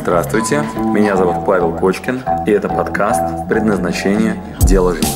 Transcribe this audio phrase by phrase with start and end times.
[0.00, 0.62] Здравствуйте,
[0.94, 4.40] меня зовут Павел Кочкин, и это подкаст «Предназначение.
[4.60, 5.10] Дело жизни».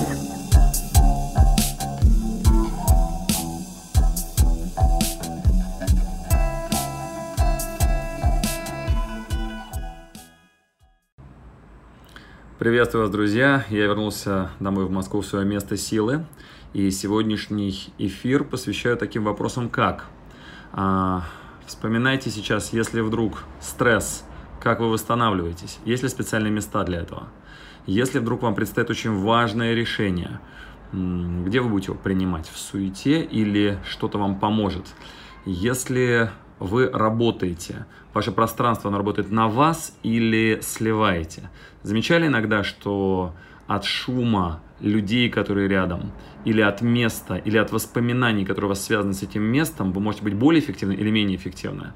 [12.59, 13.65] Приветствую вас, друзья!
[13.71, 16.27] Я вернулся домой в Москву в свое место силы.
[16.73, 20.07] И сегодняшний эфир посвящаю таким вопросам, как
[20.73, 21.23] а,
[21.67, 24.25] Вспоминайте сейчас, если вдруг стресс,
[24.63, 27.29] как вы восстанавливаетесь, есть ли специальные места для этого.
[27.87, 30.41] Если вдруг вам предстоит очень важное решение,
[30.93, 34.87] где вы будете его принимать, в суете или что-то вам поможет.
[35.45, 36.31] Если
[36.61, 41.51] вы работаете, ваше пространство, оно работает на вас или сливаете.
[41.83, 43.35] Замечали иногда, что
[43.67, 46.13] от шума людей, которые рядом,
[46.45, 50.25] или от места, или от воспоминаний, которые у вас связаны с этим местом, вы можете
[50.25, 51.93] быть более эффективны или менее эффективны.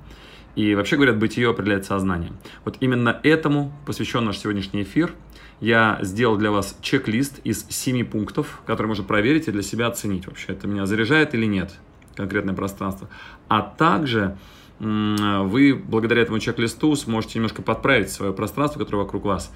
[0.57, 2.33] И вообще говорят, бытие определяет сознание.
[2.65, 5.13] Вот именно этому посвящен наш сегодняшний эфир.
[5.61, 10.27] Я сделал для вас чек-лист из семи пунктов, которые можно проверить и для себя оценить
[10.27, 11.75] вообще, это меня заряжает или нет,
[12.15, 13.09] конкретное пространство.
[13.49, 14.37] А также
[14.79, 19.51] вы благодаря этому чек-листу сможете немножко подправить свое пространство, которое вокруг вас.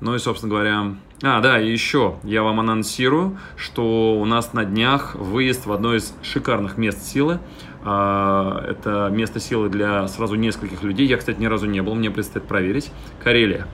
[0.00, 0.96] Ну и, собственно говоря...
[1.22, 5.94] А, да, и еще я вам анонсирую, что у нас на днях выезд в одно
[5.94, 7.38] из шикарных мест силы.
[7.84, 11.06] А, это место силы для сразу нескольких людей.
[11.06, 12.92] Я, кстати, ни разу не был, мне предстоит проверить.
[13.22, 13.66] Карелия.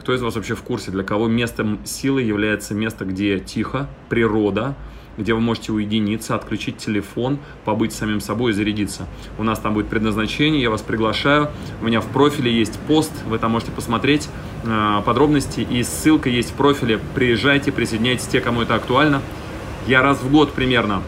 [0.00, 4.74] Кто из вас вообще в курсе, для кого местом силы является место, где тихо, природа,
[5.18, 9.06] где вы можете уединиться, отключить телефон, побыть самим собой и зарядиться.
[9.38, 11.50] У нас там будет предназначение, я вас приглашаю.
[11.82, 14.28] У меня в профиле есть пост, вы там можете посмотреть
[14.64, 17.00] э, подробности и ссылка есть в профиле.
[17.14, 19.20] Приезжайте, присоединяйтесь те, кому это актуально.
[19.86, 21.02] Я раз в год примерно,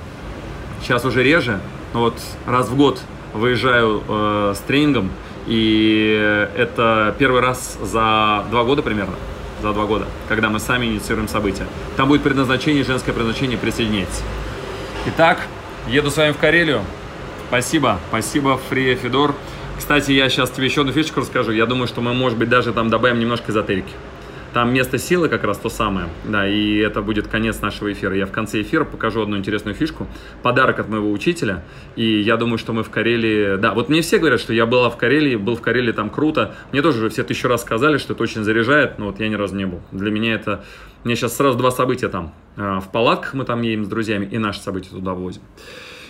[0.82, 1.60] сейчас уже реже,
[1.92, 2.14] но вот
[2.46, 3.00] раз в год
[3.32, 5.10] выезжаю э, с тренингом,
[5.46, 9.14] и это первый раз за два года примерно
[9.62, 11.66] за два года, когда мы сами инициируем события.
[11.96, 14.20] Там будет предназначение, женское предназначение, присоединяйтесь.
[15.06, 15.46] Итак,
[15.88, 16.82] еду с вами в Карелию.
[17.48, 19.34] Спасибо, спасибо, Фрия Федор.
[19.78, 21.52] Кстати, я сейчас тебе еще одну фишечку расскажу.
[21.52, 23.92] Я думаю, что мы, может быть, даже там добавим немножко эзотерики.
[24.52, 26.08] Там место силы как раз то самое.
[26.24, 28.14] Да, и это будет конец нашего эфира.
[28.14, 30.06] Я в конце эфира покажу одну интересную фишку.
[30.42, 31.64] Подарок от моего учителя.
[31.96, 33.56] И я думаю, что мы в Карелии...
[33.56, 36.54] Да, вот мне все говорят, что я была в Карелии, был в Карелии, там круто.
[36.70, 39.34] Мне тоже уже все тысячу раз сказали, что это очень заряжает, но вот я ни
[39.36, 39.80] разу не был.
[39.90, 40.62] Для меня это...
[41.04, 42.34] Мне сейчас сразу два события там.
[42.56, 45.40] А, в палатках мы там едем с друзьями, и наши события туда возим.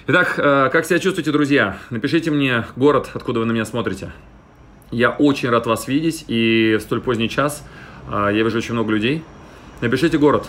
[0.09, 1.79] Итак, а, как себя чувствуете, друзья?
[1.91, 4.11] Напишите мне город, откуда вы на меня смотрите.
[4.91, 7.67] Я очень рад вас видеть, и в столь поздний час
[8.11, 9.25] я вижу очень много людей.
[9.81, 10.49] Напишите город.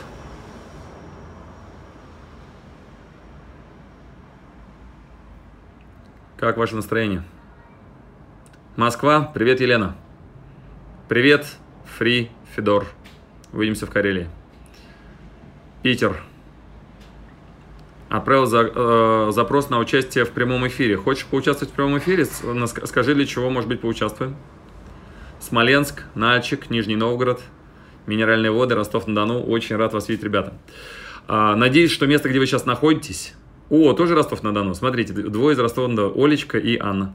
[6.38, 7.24] Как ваше настроение?
[8.76, 9.96] Москва, привет, Елена.
[11.08, 11.46] Привет,
[11.98, 12.86] Фри, Федор.
[13.54, 14.28] Увидимся в Карелии.
[15.84, 16.22] Питер.
[18.10, 20.98] Отправил за, э, запрос на участие в прямом эфире.
[20.98, 22.26] Хочешь поучаствовать в прямом эфире?
[22.26, 24.36] Скажи, для чего, может быть, поучаствуем.
[25.44, 27.42] Смоленск, Нальчик, Нижний Новгород,
[28.08, 29.44] Минеральные воды, Ростов-на-Дону.
[29.44, 30.54] Очень рад вас видеть, ребята.
[31.28, 33.34] А, надеюсь, что место, где вы сейчас находитесь,
[33.70, 34.74] о, тоже Ростов-на-Дону.
[34.74, 37.14] Смотрите, двое из Ростова-на-Дону, Олечка и Анна.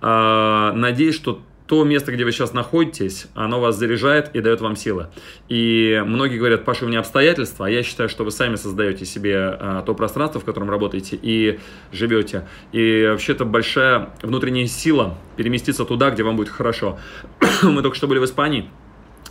[0.00, 4.74] А, надеюсь, что то место, где вы сейчас находитесь, оно вас заряжает и дает вам
[4.74, 5.08] силы.
[5.50, 9.36] И многие говорят, Паша, у меня обстоятельства, а я считаю, что вы сами создаете себе
[9.36, 11.60] а, то пространство, в котором работаете и
[11.92, 12.48] живете.
[12.72, 16.98] И вообще это большая внутренняя сила переместиться туда, где вам будет хорошо.
[17.62, 18.70] Мы только что были в Испании.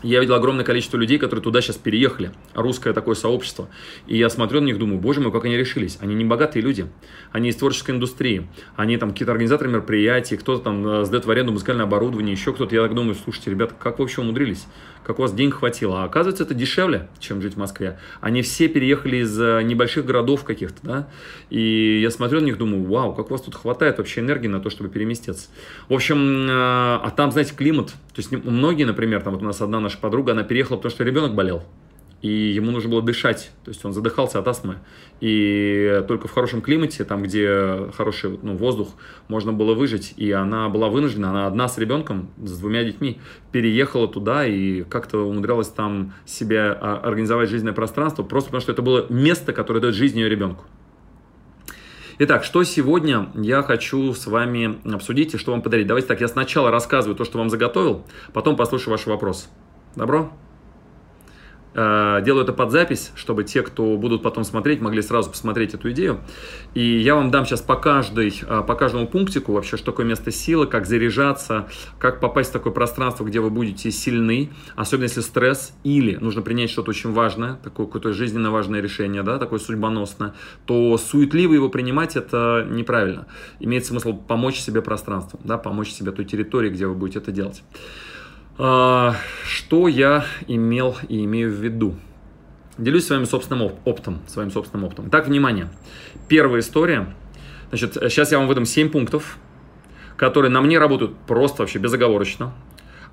[0.03, 3.67] Я видел огромное количество людей, которые туда сейчас переехали, русское такое сообщество.
[4.05, 5.97] И я смотрю на них, думаю, боже мой, как они решились.
[6.01, 6.85] Они не богатые люди,
[7.31, 11.51] они из творческой индустрии, они там какие-то организаторы мероприятий, кто-то там э, сдает в аренду
[11.51, 12.75] музыкальное оборудование, еще кто-то.
[12.75, 14.67] Я так думаю, слушайте, ребята, как вы вообще умудрились?
[15.07, 16.03] Как у вас денег хватило?
[16.03, 17.97] А оказывается, это дешевле, чем жить в Москве.
[18.19, 21.07] Они все переехали из э, небольших городов каких-то, да?
[21.49, 24.59] И я смотрю на них, думаю, вау, как у вас тут хватает вообще энергии на
[24.59, 25.47] то, чтобы переместиться.
[25.87, 27.87] В общем, э, а там, знаете, климат.
[27.87, 31.03] То есть многие, например, там вот у нас одна наша подруга, она переехала, потому что
[31.03, 31.63] ребенок болел.
[32.21, 34.79] И ему нужно было дышать, то есть он задыхался от астмы.
[35.21, 38.89] И только в хорошем климате, там, где хороший ну, воздух,
[39.27, 40.15] можно было выжить.
[40.17, 43.19] И она была вынуждена, она одна с ребенком, с двумя детьми,
[43.51, 48.81] переехала туда и как-то умудрялась там себе а, организовать жизненное пространство, просто потому что это
[48.81, 50.65] было место, которое дает жизнь ее ребенку.
[52.17, 55.85] Итак, что сегодня я хочу с вами обсудить и что вам подарить.
[55.85, 59.49] Давайте так, я сначала рассказываю то, что вам заготовил, потом послушаю ваши вопросы.
[59.97, 60.31] Добро?
[61.73, 65.89] Э, делаю это под запись, чтобы те, кто будут потом смотреть, могли сразу посмотреть эту
[65.91, 66.21] идею.
[66.75, 70.31] И я вам дам сейчас по, каждой, э, по каждому пунктику вообще, что такое место
[70.31, 71.67] силы, как заряжаться,
[71.97, 76.69] как попасть в такое пространство, где вы будете сильны, особенно если стресс, или нужно принять
[76.69, 80.35] что-то очень важное, такое какое-то жизненно важное решение, да, такое судьбоносное,
[80.67, 83.25] то суетливо его принимать это неправильно.
[83.59, 87.63] Имеет смысл помочь себе пространством, да, помочь себе той территории, где вы будете это делать.
[88.59, 89.15] А,
[89.45, 91.95] что я имел и имею в виду?
[92.77, 95.09] Делюсь своим собственным опытом, своим собственным опытом.
[95.09, 95.69] Итак, внимание.
[96.27, 97.13] Первая история.
[97.69, 99.37] Значит, сейчас я вам выдам 7 пунктов,
[100.15, 102.53] которые на мне работают просто вообще безоговорочно.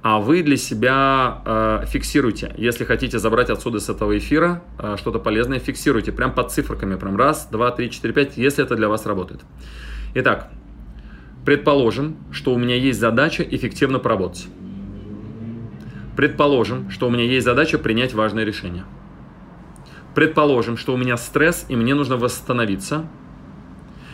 [0.02, 2.54] А вы для себя э, фиксируйте.
[2.58, 6.12] Если хотите забрать отсюда с этого эфира э, что-то полезное, фиксируйте.
[6.12, 6.96] Прям под цифрами.
[6.96, 9.40] Прям раз, два, три, четыре, пять, если это для вас работает.
[10.14, 10.50] Итак,
[11.46, 14.46] предположим, что у меня есть задача эффективно поработать.
[16.16, 18.84] Предположим, что у меня есть задача принять важное решение.
[20.14, 23.06] Предположим, что у меня стресс и мне нужно восстановиться.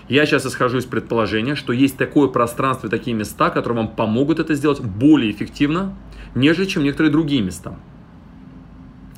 [0.09, 4.41] Я сейчас исхожу из предположения, что есть такое пространство и такие места, которые вам помогут
[4.41, 5.95] это сделать более эффективно,
[6.35, 7.79] нежели чем некоторые другие места.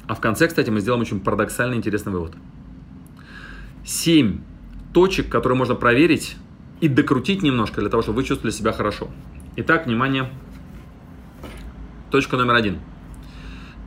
[0.06, 2.34] А в конце, кстати, мы сделаем очень парадоксальный интересный вывод.
[3.84, 4.40] Семь
[4.92, 6.36] точек, которые можно проверить
[6.80, 9.08] и докрутить немножко для того, чтобы вы чувствовали себя хорошо.
[9.56, 10.30] Итак, внимание,
[12.12, 12.78] Точка номер один.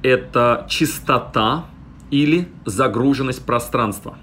[0.02, 1.66] Это чистота
[2.10, 4.18] или загруженность пространства.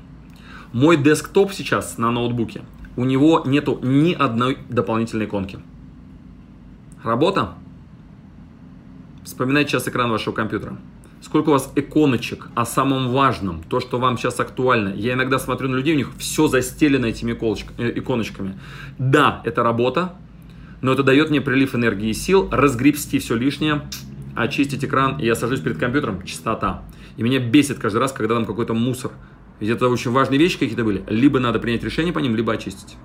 [0.72, 2.62] Мой десктоп сейчас на ноутбуке,
[2.96, 5.60] у него нету ни одной дополнительной иконки.
[7.04, 7.50] Работа?
[9.22, 10.76] Вспоминайте сейчас экран вашего компьютера.
[11.20, 14.94] Сколько у вас иконочек о самом важном, то, что вам сейчас актуально.
[14.94, 17.38] Я иногда смотрю на людей, у них все застелено этими
[17.78, 18.58] э, иконочками.
[18.98, 20.16] Да, это работа,
[20.82, 23.82] но это дает мне прилив энергии и сил, разгребсти все лишнее,
[24.34, 26.82] очистить экран, и я сажусь перед компьютером, чистота.
[27.16, 29.12] И меня бесит каждый раз, когда там какой-то мусор.
[29.60, 31.04] Ведь это очень важные вещи какие-то были.
[31.06, 32.96] Либо надо принять решение по ним, либо очистить.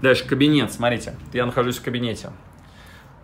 [0.00, 2.30] Дальше кабинет, смотрите, я нахожусь в кабинете.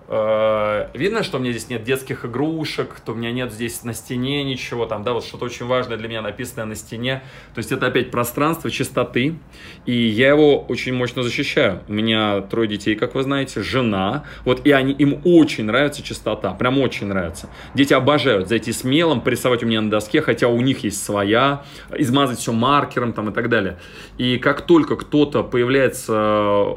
[0.07, 3.95] Э, видно, что у меня здесь нет детских игрушек, то у меня нет здесь на
[3.95, 7.23] стене ничего, там, да, вот что-то очень важное для меня написанное на стене.
[7.55, 9.37] То есть это опять пространство чистоты,
[9.87, 11.81] и я его очень мощно защищаю.
[11.89, 16.53] У меня трое детей, как вы знаете, жена, вот, и они, им очень нравится чистота,
[16.53, 17.49] прям очень нравится.
[17.75, 21.65] Дети обожают зайти смелым, порисовать у меня на доске, хотя у них есть своя,
[21.97, 23.79] измазать все маркером там и так далее.
[24.19, 26.13] И как только кто-то появляется,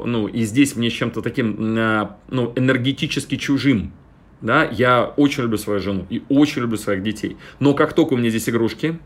[0.04, 3.92] ну, и здесь мне чем-то таким, э, ну, энергетическим практически чужим.
[4.40, 7.36] Да, я очень люблю свою жену и очень люблю своих детей.
[7.58, 8.98] Но как только у меня здесь игрушки,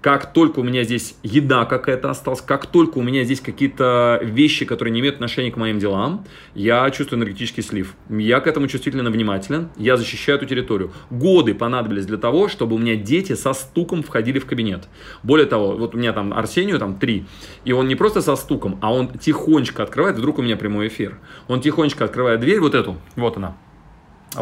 [0.00, 4.64] как только у меня здесь еда какая-то осталась, как только у меня здесь какие-то вещи,
[4.64, 7.94] которые не имеют отношения к моим делам, я чувствую энергетический слив.
[8.08, 10.92] Я к этому чувствительно внимателен, я защищаю эту территорию.
[11.10, 14.88] Годы понадобились для того, чтобы у меня дети со стуком входили в кабинет.
[15.22, 17.26] Более того, вот у меня там Арсению там три,
[17.64, 21.18] и он не просто со стуком, а он тихонечко открывает, вдруг у меня прямой эфир.
[21.48, 23.56] Он тихонечко открывает дверь, вот эту, вот она,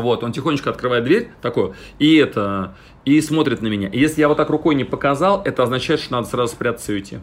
[0.00, 2.74] вот, он тихонечко открывает дверь, такое, и это,
[3.04, 3.88] и смотрит на меня.
[3.88, 6.96] И если я вот так рукой не показал, это означает, что надо сразу спрятаться и
[6.96, 7.18] уйти.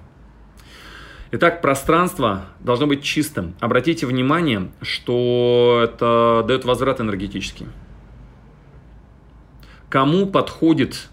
[1.34, 3.56] Итак, пространство должно быть чистым.
[3.62, 7.68] Обратите внимание, что это дает возврат энергетический.
[9.90, 11.10] Кому подходит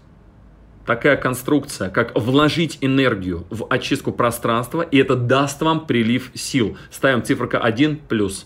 [0.85, 6.77] такая конструкция, как вложить энергию в очистку пространства, и это даст вам прилив сил.
[6.91, 8.45] Ставим циферка 1 плюс.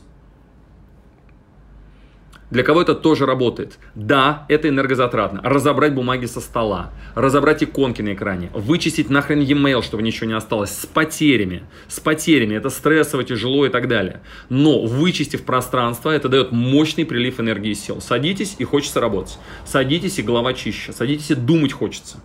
[2.53, 3.79] Для кого это тоже работает.
[3.95, 5.41] Да, это энергозатратно.
[5.43, 10.69] Разобрать бумаги со стола, разобрать иконки на экране, вычистить нахрен e-mail, чтобы ничего не осталось,
[10.69, 11.63] с потерями.
[11.87, 14.21] С потерями, это стрессово, тяжело и так далее.
[14.49, 17.99] Но вычистив пространство, это дает мощный прилив энергии и сил.
[18.01, 19.39] Садитесь и хочется работать.
[19.65, 20.93] Садитесь и голова чище.
[20.93, 22.17] Садитесь и думать хочется.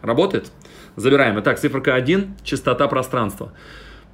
[0.00, 0.52] Работает?
[0.94, 1.40] Забираем.
[1.40, 3.52] Итак, циферка 1, чистота пространства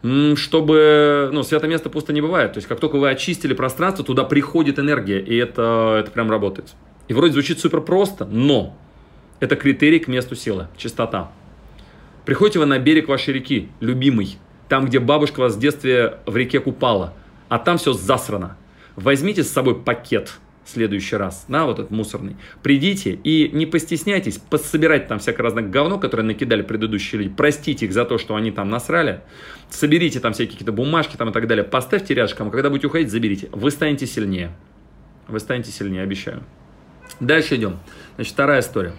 [0.03, 2.53] чтобы, ну, святое место пусто не бывает.
[2.53, 6.75] То есть, как только вы очистили пространство, туда приходит энергия, и это, это прям работает.
[7.09, 8.77] И вроде звучит супер просто, но
[9.41, 11.33] это критерий к месту силы, чистота.
[12.25, 14.39] Приходите вы на берег вашей реки, любимый,
[14.69, 17.15] там, где бабушка вас в детстве в реке купала,
[17.49, 18.57] а там все засрано.
[18.97, 20.35] Возьмите с собой пакет–
[20.69, 25.99] следующий раз, да, вот этот мусорный, придите и не постесняйтесь пособирать там всякое разное говно,
[25.99, 29.23] которое накидали предыдущие люди, простите их за то, что они там насрали,
[29.71, 33.11] соберите там всякие какие-то бумажки там и так далее, поставьте рядышком, а когда будете уходить,
[33.11, 33.49] заберите.
[33.53, 34.53] Вы станете сильнее.
[35.27, 36.43] Вы станете сильнее, обещаю.
[37.21, 37.79] Дальше идем.
[38.17, 38.95] Значит, вторая история.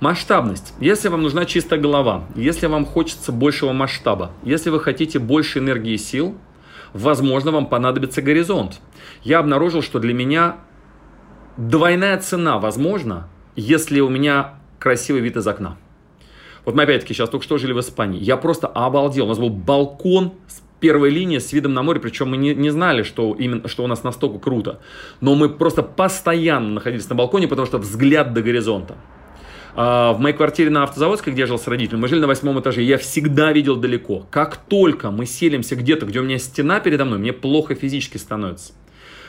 [0.00, 0.74] Масштабность.
[0.78, 5.94] Если вам нужна чистая голова, если вам хочется большего масштаба, если вы хотите больше энергии
[5.94, 6.36] и сил,
[6.92, 8.80] возможно, вам понадобится горизонт.
[9.22, 10.58] Я обнаружил, что для меня
[11.56, 15.78] Двойная цена возможна, если у меня красивый вид из окна.
[16.66, 18.20] Вот мы опять-таки сейчас только что жили в Испании.
[18.20, 19.24] Я просто обалдел.
[19.24, 22.68] У нас был балкон с первой линии с видом на море, причем мы не, не
[22.68, 24.80] знали, что, именно, что у нас настолько круто.
[25.22, 28.96] Но мы просто постоянно находились на балконе, потому что взгляд до горизонта.
[29.74, 32.60] А, в моей квартире на Автозаводской, где я жил с родителями, мы жили на восьмом
[32.60, 34.26] этаже, я всегда видел далеко.
[34.30, 38.74] Как только мы селимся где-то, где у меня стена передо мной, мне плохо физически становится.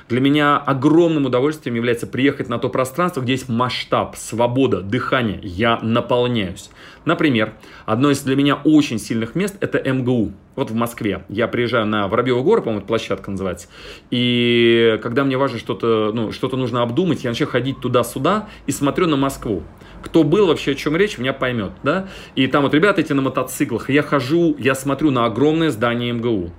[0.09, 5.39] Для меня огромным удовольствием является приехать на то пространство, где есть масштаб, свобода, дыхание.
[5.43, 6.69] Я наполняюсь.
[7.03, 7.53] Например,
[7.85, 10.31] одно из для меня очень сильных мест– это МГУ.
[10.55, 11.25] Вот в Москве.
[11.27, 13.67] Я приезжаю на Воробьеву гору, по-моему, площадка называется.
[14.09, 19.07] И когда мне важно что-то, ну, что-то нужно обдумать, я начинаю ходить туда-сюда и смотрю
[19.07, 19.63] на Москву
[20.03, 23.21] кто был вообще, о чем речь, меня поймет, да, и там вот ребята эти на
[23.21, 26.51] мотоциклах, я хожу, я смотрю на огромное здание МГУ,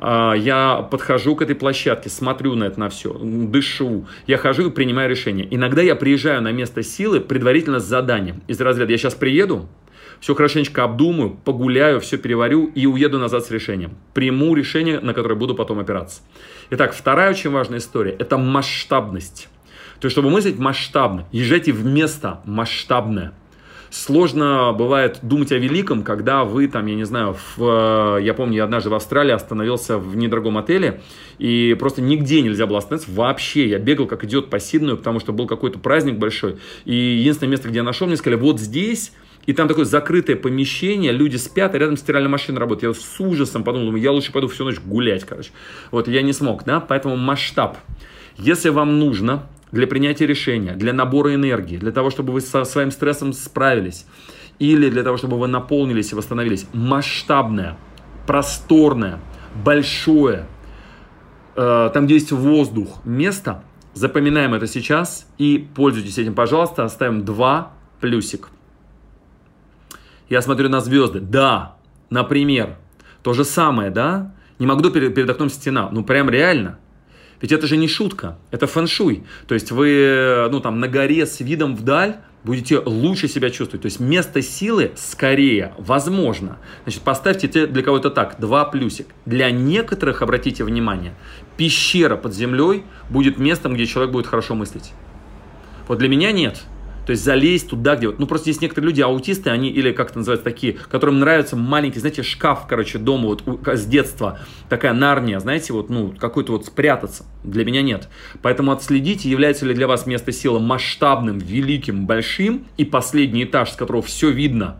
[0.00, 5.10] я подхожу к этой площадке, смотрю на это на все, дышу, я хожу и принимаю
[5.10, 5.46] решение.
[5.50, 8.42] Иногда я приезжаю на место силы предварительно с заданием.
[8.46, 9.68] Из разряда я сейчас приеду,
[10.20, 13.92] все хорошенечко обдумаю, погуляю, все переварю и уеду назад с решением.
[14.12, 16.20] Приму решение, на которое буду потом опираться.
[16.70, 19.48] Итак, вторая очень важная история– это масштабность.
[19.98, 23.32] То есть, чтобы мыслить масштабно, езжайте в место масштабное
[23.90, 28.56] сложно бывает думать о великом, когда вы там, я не знаю, в, э, я помню,
[28.56, 31.02] я однажды в Австралии остановился в недорогом отеле,
[31.38, 33.68] и просто нигде нельзя было остановиться вообще.
[33.68, 36.56] Я бегал как идет по Сиднею, потому что был какой-то праздник большой.
[36.84, 39.12] И единственное место, где я нашел, мне сказали, вот здесь
[39.46, 42.96] и там такое закрытое помещение, люди спят, а рядом стиральная машина работает.
[42.96, 45.50] Я с ужасом подумал, думаю, я лучше пойду всю ночь гулять, короче.
[45.90, 47.78] Вот, я не смог, да, поэтому масштаб.
[48.36, 52.90] Если вам нужно для принятия решения, для набора энергии, для того, чтобы вы со своим
[52.90, 54.06] стрессом справились,
[54.58, 56.66] или для того, чтобы вы наполнились и восстановились.
[56.72, 57.76] Масштабное,
[58.26, 59.20] просторное,
[59.64, 60.46] большое,
[61.56, 63.62] э, там, где есть воздух, место.
[63.94, 66.84] Запоминаем это сейчас и пользуйтесь этим, пожалуйста.
[66.84, 68.48] Оставим два плюсик.
[70.28, 71.18] Я смотрю на звезды.
[71.20, 71.76] Да,
[72.08, 72.76] например,
[73.22, 74.32] то же самое, да?
[74.60, 75.88] Не могу перед, перед окном стена.
[75.90, 76.78] Ну, прям реально.
[77.40, 79.24] Ведь это же не шутка, это фэншуй.
[79.46, 83.82] То есть вы, ну там, на горе с видом вдаль будете лучше себя чувствовать.
[83.82, 86.58] То есть место силы скорее возможно.
[86.84, 89.06] Значит, поставьте для кого-то так, два плюсик.
[89.26, 91.14] Для некоторых, обратите внимание,
[91.56, 94.92] пещера под землей будет местом, где человек будет хорошо мыслить.
[95.88, 96.62] Вот для меня нет.
[97.10, 100.10] То есть залезть туда, где вот, ну просто есть некоторые люди, аутисты, они, или как
[100.10, 104.38] это называется, такие, которым нравится маленький, знаете, шкаф, короче, дома вот с детства,
[104.68, 107.24] такая нарния, знаете, вот, ну, какой-то вот спрятаться.
[107.42, 108.08] Для меня нет.
[108.42, 113.74] Поэтому отследите, является ли для вас место силы масштабным, великим, большим, и последний этаж, с
[113.74, 114.76] которого все видно,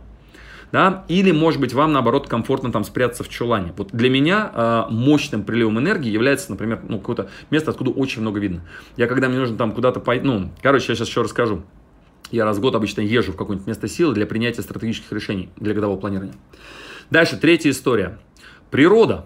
[0.71, 3.73] да, или, может быть, вам, наоборот, комфортно там спрятаться в чулане.
[3.75, 8.39] Вот для меня э, мощным приливом энергии является, например, ну, какое-то место, откуда очень много
[8.39, 8.61] видно.
[8.95, 11.63] Я, когда мне нужно там куда-то пойти, ну, короче, я сейчас еще расскажу.
[12.31, 15.73] Я раз в год обычно езжу в какое-нибудь место силы для принятия стратегических решений для
[15.73, 16.35] годового планирования.
[17.09, 18.19] Дальше, третья история.
[18.69, 19.25] Природа.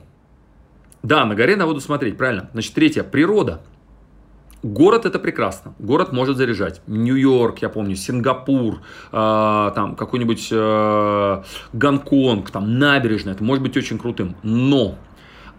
[1.04, 2.50] Да, на горе на воду смотреть, правильно.
[2.54, 3.04] Значит, третья.
[3.04, 3.62] Природа.
[4.64, 5.76] Город это прекрасно.
[5.78, 6.82] Город может заряжать.
[6.88, 8.82] Нью-Йорк, я помню, Сингапур,
[9.12, 11.44] э, там какой-нибудь э,
[11.74, 13.36] Гонконг, там набережная.
[13.36, 14.36] Это может быть очень крутым.
[14.42, 14.96] Но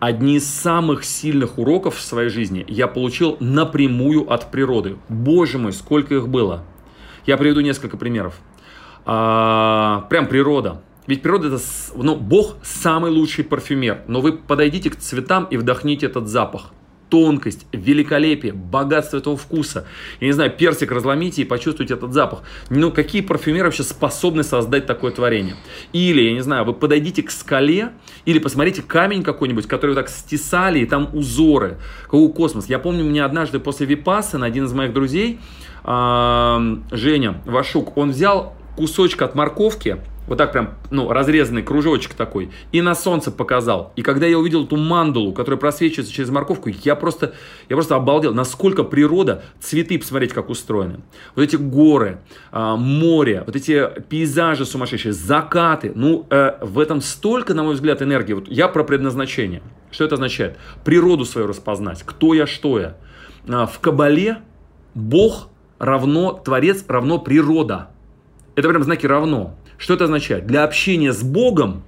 [0.00, 4.96] одни из самых сильных уроков в своей жизни я получил напрямую от природы.
[5.08, 6.64] Боже мой, сколько их было.
[7.26, 8.34] Я приведу несколько примеров.
[9.04, 10.82] А, прям природа.
[11.06, 11.58] Ведь природа это,
[11.94, 14.02] ну, Бог самый лучший парфюмер.
[14.08, 16.72] Но вы подойдите к цветам и вдохните этот запах.
[17.08, 19.86] Тонкость, великолепие, богатство этого вкуса.
[20.20, 22.42] Я не знаю, персик разломите и почувствуйте этот запах.
[22.68, 25.54] Ну, какие парфюмеры вообще способны создать такое творение?
[25.92, 27.90] Или, я не знаю, вы подойдите к скале,
[28.24, 32.66] или посмотрите камень какой-нибудь, который вы так стесали, и там узоры, как у космос.
[32.68, 35.38] Я помню, мне однажды после Випассана один из моих друзей,
[35.84, 42.82] Женя Вашук, он взял кусочек от морковки, вот так прям, ну, разрезанный кружочек такой, и
[42.82, 43.92] на солнце показал.
[43.96, 47.34] И когда я увидел эту мандулу, которая просвечивается через морковку, я просто,
[47.68, 51.00] я просто обалдел, насколько природа, цветы, посмотреть, как устроены.
[51.34, 52.18] Вот эти горы,
[52.50, 58.02] а, море, вот эти пейзажи сумасшедшие, закаты, ну, э, в этом столько, на мой взгляд,
[58.02, 58.34] энергии.
[58.34, 59.62] Вот я про предназначение.
[59.90, 60.58] Что это означает?
[60.84, 62.96] Природу свою распознать, кто я, что я.
[63.48, 64.38] А, в Кабале
[64.94, 67.90] Бог равно Творец, равно природа.
[68.54, 69.54] Это прям знаки равно.
[69.78, 70.46] Что это означает?
[70.46, 71.82] Для общения с Богом,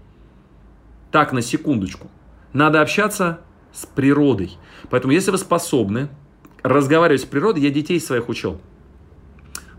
[1.11, 2.11] так на секундочку,
[2.53, 3.41] надо общаться
[3.73, 4.57] с природой.
[4.91, 6.09] Поэтому если вы способны
[6.63, 8.61] разговаривать с природой, я детей своих учил.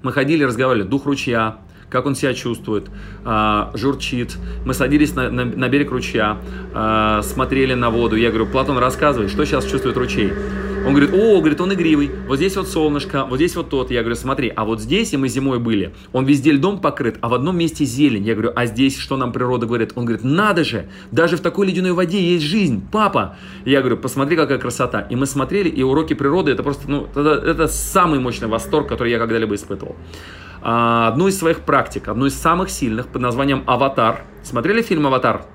[0.01, 1.57] Мы ходили, разговаривали, дух ручья,
[1.89, 2.87] как он себя чувствует,
[3.25, 4.37] э, журчит.
[4.65, 6.37] Мы садились на, на, на берег ручья,
[6.73, 8.15] э, смотрели на воду.
[8.15, 10.31] Я говорю, Платон, рассказывай, что сейчас чувствует ручей.
[10.85, 13.91] Он говорит, о, говорит, он игривый, вот здесь вот солнышко, вот здесь вот тот.
[13.91, 17.27] Я говорю, смотри, а вот здесь, и мы зимой были, он везде льдом покрыт, а
[17.27, 18.23] в одном месте зелень.
[18.23, 19.91] Я говорю, а здесь что нам природа говорит?
[19.95, 23.35] Он говорит, надо же, даже в такой ледяной воде есть жизнь, папа.
[23.65, 25.01] Я говорю, посмотри, какая красота.
[25.01, 29.11] И мы смотрели, и уроки природы, это просто, ну, это, это самый мощный восторг, который
[29.11, 29.95] я когда-либо испытывал.
[30.61, 34.21] А, одну из своих практик, одну из самых сильных под названием «Аватар».
[34.43, 35.45] Смотрели фильм «Аватар»?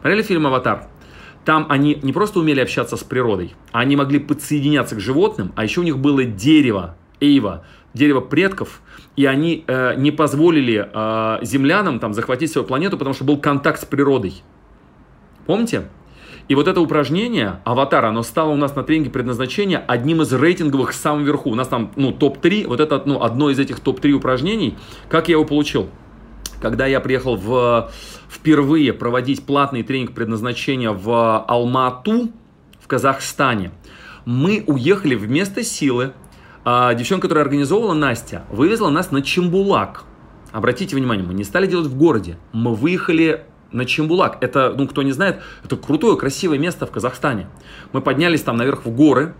[0.00, 0.88] Смотрели фильм «Аватар»?
[1.44, 5.64] Там они не просто умели общаться с природой, а они могли подсоединяться к животным, а
[5.64, 7.64] еще у них было дерево, эйва,
[7.94, 8.80] дерево предков,
[9.16, 13.80] и они э, не позволили э, землянам там захватить свою планету, потому что был контакт
[13.80, 14.42] с природой.
[15.46, 15.88] Помните?
[16.52, 20.92] И вот это упражнение, аватар, оно стало у нас на тренинге предназначения одним из рейтинговых
[20.92, 21.48] самом верху.
[21.48, 24.76] У нас там, ну, топ-3, вот это, ну, одно из этих топ-3 упражнений.
[25.08, 25.88] Как я его получил?
[26.60, 27.90] Когда я приехал в,
[28.28, 32.28] впервые проводить платный тренинг предназначения в Алмату,
[32.78, 33.70] в Казахстане,
[34.26, 36.12] мы уехали вместо силы.
[36.66, 40.04] А, девчонка, которая организовывала, Настя, вывезла нас на Чембулак.
[40.52, 42.36] Обратите внимание, мы не стали делать в городе.
[42.52, 44.38] Мы выехали на Чембулак.
[44.40, 47.48] Это, ну, кто не знает, это крутое, красивое место в Казахстане.
[47.92, 49.34] Мы поднялись там наверх в горы,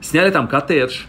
[0.00, 1.02] сняли там коттедж,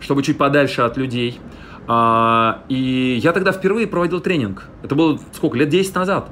[0.00, 1.40] чтобы чуть подальше от людей.
[1.88, 4.64] А, и я тогда впервые проводил тренинг.
[4.82, 6.30] Это было сколько, лет 10 назад.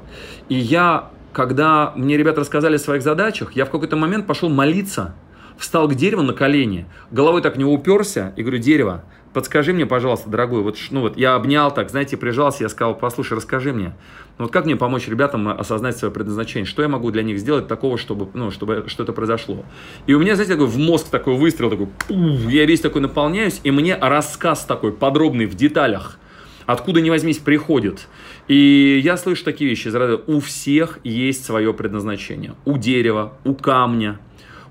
[0.49, 5.15] И я, когда мне ребята рассказали о своих задачах, я в какой-то момент пошел молиться,
[5.57, 9.03] встал к дереву на колени, головой так не уперся и говорю, дерево,
[9.35, 13.33] подскажи мне, пожалуйста, дорогой, вот, ну вот я обнял так, знаете, прижался, я сказал, послушай,
[13.33, 13.93] расскажи мне,
[14.37, 17.67] ну вот как мне помочь ребятам осознать свое предназначение, что я могу для них сделать
[17.67, 19.65] такого, чтобы, ну, чтобы что-то произошло.
[20.07, 23.59] И у меня, знаете, такой в мозг такой выстрел, такой, пуф, я весь такой наполняюсь,
[23.65, 26.17] и мне рассказ такой подробный в деталях,
[26.65, 28.07] откуда ни возьмись, приходит.
[28.47, 29.89] И я слышу такие вещи,
[30.27, 34.17] у всех есть свое предназначение, у дерева, у камня,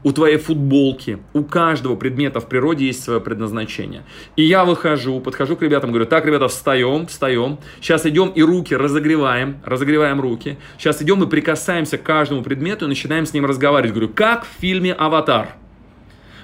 [0.04, 4.04] у твоей футболки, у каждого предмета в природе есть свое предназначение.
[4.36, 8.76] И я выхожу, подхожу к ребятам, говорю, так, ребята, встаем, встаем, сейчас идем и руки
[8.76, 13.92] разогреваем, разогреваем руки, сейчас идем и прикасаемся к каждому предмету и начинаем с ним разговаривать.
[13.92, 15.56] Говорю, как в фильме «Аватар».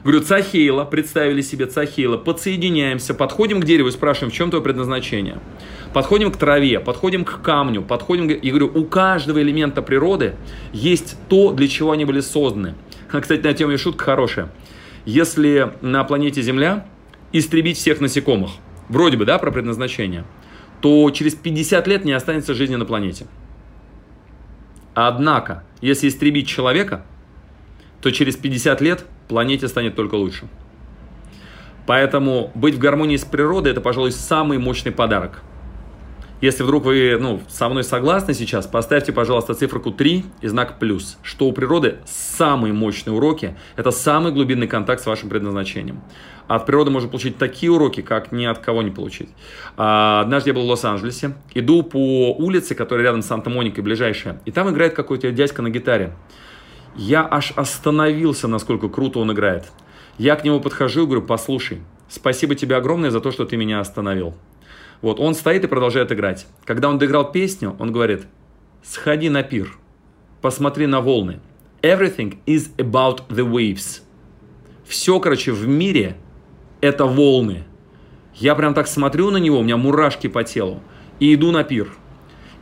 [0.02, 5.38] Говорю, Цахейла, представили себе Цахейла, подсоединяемся, подходим к дереву и спрашиваем, в чем твое предназначение.
[5.92, 8.30] Подходим к траве, подходим к камню, подходим.
[8.30, 10.36] И говорю, у каждого элемента природы
[10.72, 12.76] есть то, для чего они были созданы.
[13.10, 14.50] Кстати, на тему шутка хорошая.
[15.04, 16.86] Если на планете Земля
[17.32, 18.50] истребить всех насекомых,
[18.88, 20.24] вроде бы, да, про предназначение,
[20.80, 23.26] то через 50 лет не останется жизни на планете.
[24.94, 27.04] Однако, если истребить человека,
[28.00, 30.48] то через 50 лет планете станет только лучше.
[31.86, 35.42] Поэтому быть в гармонии с природой– это, пожалуй, самый мощный подарок–
[36.40, 41.18] если вдруг вы ну, со мной согласны сейчас, поставьте, пожалуйста, циферку 3 и знак плюс,
[41.22, 46.00] что у природы самые мощные уроки, это самый глубинный контакт с вашим предназначением.
[46.48, 49.28] От природы можно получить такие уроки, как ни от кого не получить.
[49.76, 54.50] А, однажды я был в Лос-Анджелесе, иду по улице, которая рядом с Санта-Моникой, ближайшая, и
[54.50, 56.12] там играет какой-то дядька на гитаре.
[56.96, 59.70] Я аж остановился, насколько круто он играет.
[60.18, 63.78] Я к нему подхожу и говорю, послушай, спасибо тебе огромное за то, что ты меня
[63.78, 64.34] остановил.
[65.02, 66.46] Вот, он стоит и продолжает играть.
[66.64, 68.26] Когда он доиграл песню, он говорит,
[68.82, 69.78] сходи на пир,
[70.42, 71.40] посмотри на волны.
[71.82, 74.02] Everything is about the waves.
[74.84, 76.16] Все, короче, в мире
[76.82, 77.64] это волны.
[78.34, 80.82] Я прям так смотрю на него, у меня мурашки по телу,
[81.18, 81.90] и иду на пир.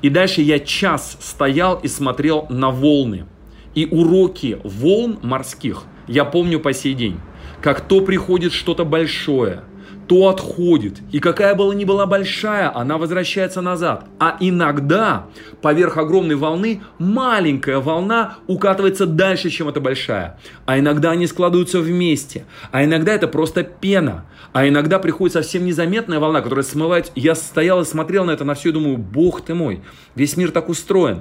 [0.02, 3.26] И дальше я час стоял и смотрел на волны.
[3.74, 7.20] И уроки волн морских я помню по сей день.
[7.60, 9.64] Как то приходит что-то большое–
[10.08, 11.00] то отходит.
[11.12, 14.06] И какая была ни была большая, она возвращается назад.
[14.18, 15.26] А иногда
[15.60, 20.38] поверх огромной волны маленькая волна укатывается дальше, чем эта большая.
[20.64, 22.46] А иногда они складываются вместе.
[22.72, 24.24] А иногда это просто пена.
[24.54, 27.12] А иногда приходит совсем незаметная волна, которая смывает.
[27.14, 29.82] Я стоял и смотрел на это на все и думаю, бог ты мой,
[30.14, 31.20] весь мир так устроен.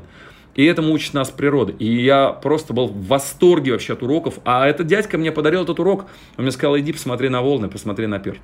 [0.56, 1.74] И этому учит нас природа.
[1.78, 4.40] И я просто был в восторге вообще от уроков.
[4.46, 6.06] А этот дядька мне подарил этот урок.
[6.38, 8.40] Он мне сказал, иди посмотри на волны, посмотри на пир.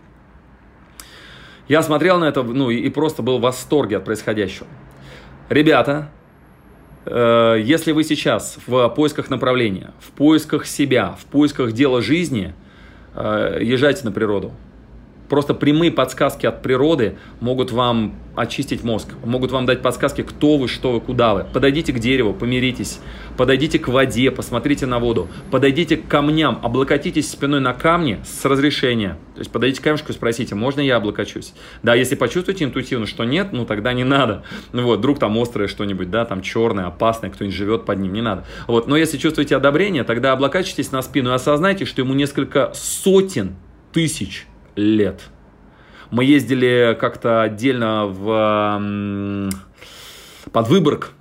[1.67, 4.67] Я смотрел на это, ну, и, просто был в восторге от происходящего.
[5.49, 6.09] Ребята,
[7.05, 12.53] э, если вы сейчас в поисках направления, в поисках себя, в поисках дела жизни,
[13.15, 14.51] э, езжайте на природу.
[15.33, 20.67] Просто прямые подсказки от природы могут вам очистить мозг, могут вам дать подсказки, кто вы,
[20.67, 21.43] что вы, куда вы.
[21.51, 22.99] Подойдите к дереву, помиритесь,
[23.35, 29.17] подойдите к воде, посмотрите на воду, подойдите к камням, облокотитесь спиной на камни с разрешения.
[29.33, 31.55] То есть подойдите к камешку и спросите, можно я облокочусь?
[31.81, 34.43] Да, если почувствуете интуитивно, что нет, ну тогда не надо.
[34.71, 38.21] Ну вот, вдруг там острое что-нибудь, да, там черное, опасное, кто-нибудь живет под ним, не
[38.21, 38.45] надо.
[38.67, 43.55] Вот, но если чувствуете одобрение, тогда облокачивайтесь на спину и осознайте, что ему несколько сотен
[43.91, 45.21] тысяч лет.
[46.11, 49.51] Мы ездили как-то отдельно в
[50.51, 51.11] под Выборг,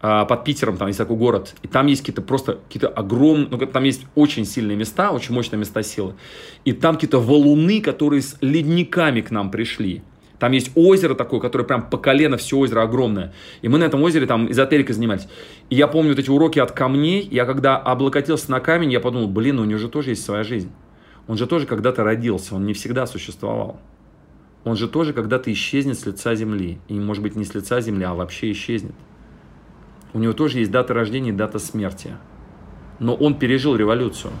[0.00, 3.58] а, под Питером, там есть такой город, и там есть какие-то просто какие-то огромные, ну,
[3.58, 6.14] там есть очень сильные места, очень мощные места силы,
[6.64, 10.02] и там какие-то валуны, которые с ледниками к нам пришли.
[10.38, 13.34] Там есть озеро такое, которое прям по колено все озеро огромное.
[13.60, 15.26] И мы на этом озере там эзотерикой занимались.
[15.68, 17.26] И я помню вот эти уроки от камней.
[17.28, 20.70] Я когда облокотился на камень, я подумал, блин, у него же тоже есть своя жизнь.
[21.28, 23.78] Он же тоже когда-то родился, он не всегда существовал.
[24.64, 26.78] Он же тоже когда-то исчезнет с лица земли.
[26.88, 28.94] И может быть не с лица земли, а вообще исчезнет.
[30.14, 32.16] У него тоже есть дата рождения и дата смерти.
[32.98, 34.32] Но он пережил революцию.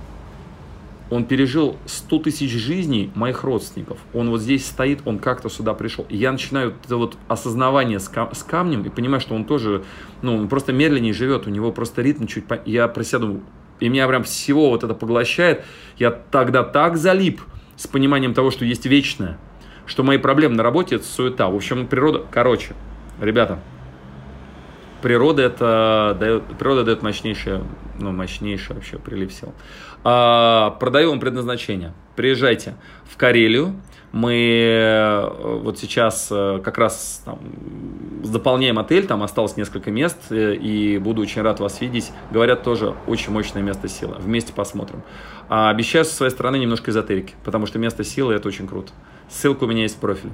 [1.10, 3.98] Он пережил 100 тысяч жизней моих родственников.
[4.12, 6.04] Он вот здесь стоит, он как-то сюда пришел.
[6.08, 9.84] И я начинаю это вот осознавание с, кам- с камнем и понимаю, что он тоже,
[10.20, 12.46] ну, он просто медленнее живет, у него просто ритм чуть...
[12.46, 12.60] По...
[12.66, 13.42] Я про себя думаю,
[13.80, 15.64] и меня прям всего вот это поглощает.
[15.96, 17.40] Я тогда так залип
[17.76, 19.38] с пониманием того, что есть вечное,
[19.86, 21.48] что мои проблемы на работе– это суета.
[21.48, 22.24] В общем, природа...
[22.30, 22.74] Короче,
[23.20, 23.60] ребята,
[25.02, 27.62] природа это дает, природа дает мощнейшее,
[27.98, 29.54] ну, мощнейший вообще прилив сил.
[30.04, 31.92] А, продаю вам предназначение.
[32.16, 32.74] Приезжайте
[33.10, 33.80] в Карелию.
[34.12, 37.38] Мы э, вот сейчас э, как раз там,
[38.22, 42.10] заполняем отель, там осталось несколько мест, э, и буду очень рад вас видеть.
[42.30, 44.16] Говорят, тоже очень мощное место силы.
[44.18, 45.02] Вместе посмотрим.
[45.50, 48.92] А обещаю со своей стороны немножко эзотерики, потому что место силы это очень круто.
[49.28, 50.32] Ссылка у меня есть в профиле.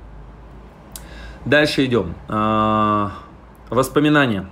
[1.44, 2.14] Дальше идем.
[2.28, 3.12] А,
[3.70, 4.46] воспоминания.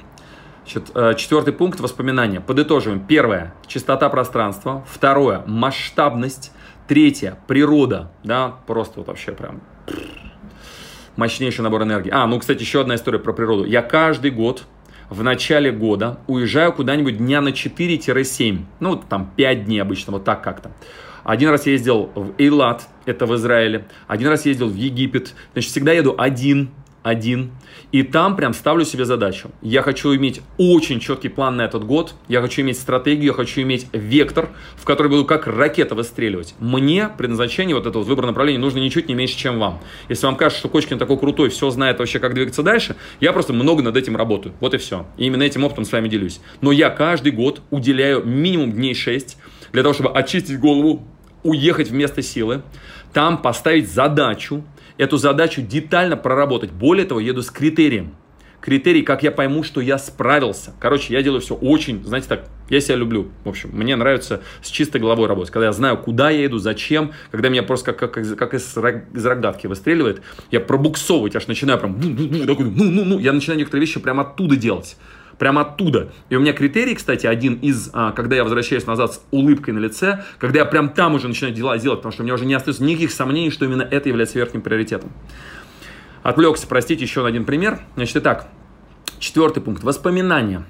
[0.64, 2.40] Четвертый пункт– воспоминания.
[2.40, 3.00] Подытоживаем.
[3.00, 4.84] Первое– чистота пространства.
[4.88, 6.52] Второе– масштабность.
[6.88, 9.62] Третье, природа, да, просто вот вообще прям
[11.16, 12.10] мощнейший набор энергии.
[12.12, 13.64] А, ну, кстати, еще одна история про природу.
[13.64, 14.64] Я каждый год
[15.08, 20.42] в начале года уезжаю куда-нибудь дня на 4-7, ну, там 5 дней обычно, вот так
[20.42, 20.72] как-то.
[21.24, 23.86] Один раз я ездил в Эйлат, это в Израиле.
[24.08, 25.34] Один раз ездил в Египет.
[25.52, 26.70] Значит, всегда еду один
[27.02, 27.52] один.
[27.90, 29.50] И там прям ставлю себе задачу.
[29.60, 32.14] Я хочу иметь очень четкий план на этот год.
[32.28, 36.54] Я хочу иметь стратегию, я хочу иметь вектор, в который буду как ракета выстреливать.
[36.58, 39.80] Мне предназначение, вот это вот выбор направления, нужно ничуть не меньше, чем вам.
[40.08, 43.52] Если вам кажется, что Кочкин такой крутой, все знает вообще, как двигаться дальше, я просто
[43.52, 44.54] много над этим работаю.
[44.60, 45.06] Вот и все.
[45.16, 46.40] И именно этим опытом с вами делюсь.
[46.60, 49.36] Но я каждый год уделяю минимум дней 6
[49.72, 51.06] для того, чтобы очистить голову,
[51.42, 52.62] уехать в место силы,
[53.12, 54.64] там поставить задачу,
[54.98, 56.70] эту задачу детально проработать.
[56.70, 58.14] Более того, еду с критерием.
[58.60, 60.72] Критерий, как я пойму, что я справился.
[60.78, 63.28] Короче, я делаю все очень, знаете, так, я себя люблю.
[63.44, 65.52] В общем, мне нравится с чистой головой работать.
[65.52, 69.26] Когда я знаю, куда я иду, зачем, когда меня просто как, как, как из, из
[69.26, 74.96] рогатки выстреливает, я пробуксовывать аж начинаю прям, ну-ну-ну, я начинаю некоторые вещи прям оттуда делать
[75.42, 76.12] прямо оттуда.
[76.28, 79.80] И у меня критерий, кстати, один из, а, когда я возвращаюсь назад с улыбкой на
[79.80, 82.54] лице, когда я прям там уже начинаю дела делать, потому что у меня уже не
[82.54, 85.10] остается никаких сомнений, что именно это является верхним приоритетом.
[86.22, 87.80] Отвлекся, простите, еще на один пример.
[87.96, 88.50] Значит, итак,
[89.18, 89.82] четвертый пункт.
[89.82, 90.64] Воспоминания.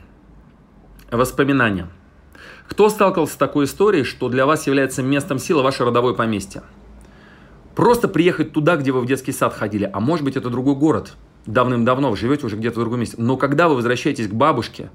[1.11, 1.91] Воспоминания.
[2.67, 6.63] Кто сталкивался с такой историей, что для вас является местом силы ваше родовое поместье?
[7.77, 11.13] Просто приехать туда, где вы в детский сад ходили, а может быть это другой город–
[11.47, 13.17] давным-давно, вы живете уже где-то в другом месте.
[13.19, 14.91] Но когда вы возвращаетесь к бабушке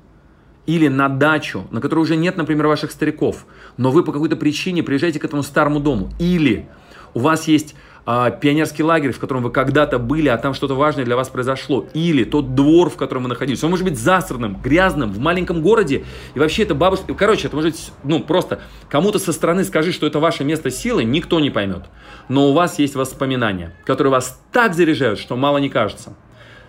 [0.66, 3.46] или на дачу, на которой уже нет, например, ваших стариков,
[3.78, 6.68] но вы по какой-то причине приезжаете к этому старому дому, или
[7.14, 7.76] у вас есть
[8.10, 11.88] а, пионерский лагерь, в котором вы когда-то были, а там что-то важное для вас произошло,
[11.94, 16.06] или тот двор, в котором вы находились, он может быть засранным, грязным, в маленьком городе,
[16.34, 20.08] и вообще это бабушка, короче, это может быть, ну, просто кому-то со стороны скажи, что
[20.08, 21.84] это ваше место силы, никто не поймет,
[22.30, 26.16] но у вас есть воспоминания, которые вас так заряжают, что мало не кажется.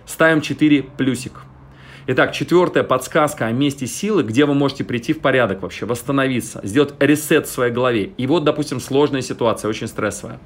[0.09, 1.33] Ставим 4 плюсик.
[2.07, 6.95] Итак, четвертая подсказка о месте силы, где вы можете прийти в порядок вообще, восстановиться, сделать
[6.99, 8.13] ресет в своей голове.
[8.17, 10.39] И вот, допустим, сложная ситуация, очень стрессовая.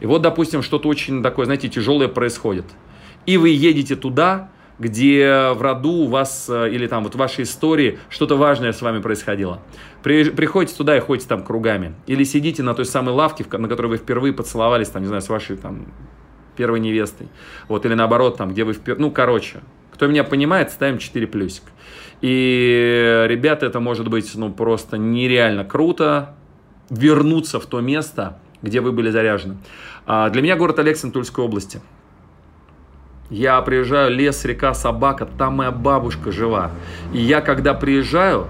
[0.00, 2.64] И вот, допустим, что-то очень такое, знаете, тяжелое происходит.
[3.24, 4.50] И вы едете туда,
[4.80, 8.82] где в роду у вас э, или там вот в вашей истории что-то важное с
[8.82, 9.62] вами происходило.
[10.02, 11.94] При, приходите туда и ходите там кругами.
[12.08, 15.28] Или сидите на той самой лавке, на которой вы впервые поцеловались, там, не знаю, с
[15.28, 15.86] вашей там
[16.54, 17.28] первой невестой.
[17.68, 19.00] Вот, или наоборот, там, где вы впервые...
[19.00, 19.60] Ну, короче,
[19.92, 21.64] кто меня понимает, ставим 4 плюсик.
[22.20, 26.34] И, ребята, это может быть, ну, просто нереально круто
[26.90, 29.56] вернуться в то место, где вы были заряжены.
[30.06, 31.80] А, для меня город Алексин Тульской области.
[33.30, 36.70] Я приезжаю, лес, река, собака, там моя бабушка жива.
[37.12, 38.48] И я когда приезжаю,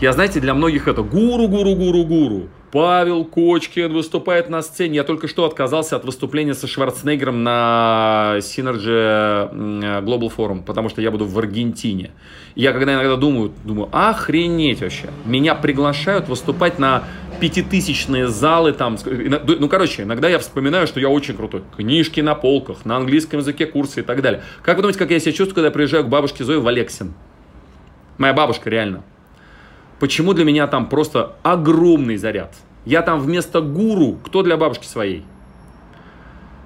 [0.00, 2.48] я, знаете, для многих это гуру, гуру, гуру, гуру.
[2.74, 4.96] Павел Кочкин выступает на сцене.
[4.96, 11.12] Я только что отказался от выступления со Шварценеггером на Synergy Global Forum, потому что я
[11.12, 12.10] буду в Аргентине.
[12.56, 15.10] Я когда иногда думаю, думаю, охренеть вообще.
[15.24, 17.04] Меня приглашают выступать на
[17.38, 18.98] пятитысячные залы там.
[19.04, 21.62] Ну, короче, иногда я вспоминаю, что я очень крутой.
[21.76, 24.42] Книжки на полках, на английском языке курсы и так далее.
[24.64, 27.14] Как вы думаете, как я себя чувствую, когда приезжаю к бабушке Зои в Алексин?
[28.18, 29.04] Моя бабушка, реально.
[30.00, 32.54] Почему для меня там просто огромный заряд?
[32.84, 35.24] Я там вместо гуру, кто для бабушки своей?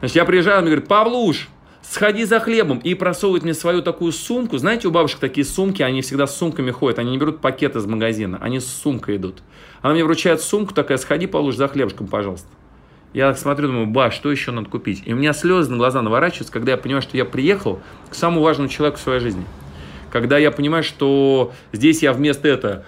[0.00, 1.48] Значит, я приезжаю, он мне говорит, Павлуш,
[1.82, 2.78] сходи за хлебом.
[2.78, 4.58] И просовывает мне свою такую сумку.
[4.58, 6.98] Знаете, у бабушек такие сумки, они всегда с сумками ходят.
[6.98, 9.42] Они не берут пакет из магазина, они с сумкой идут.
[9.82, 12.48] Она мне вручает сумку такая, сходи, Павлуш, за хлебушком, пожалуйста.
[13.14, 15.02] Я смотрю, думаю, ба, что еще надо купить?
[15.06, 18.42] И у меня слезы на глаза наворачиваются, когда я понимаю, что я приехал к самому
[18.42, 19.44] важному человеку в своей жизни.
[20.10, 22.84] Когда я понимаю, что здесь я вместо этого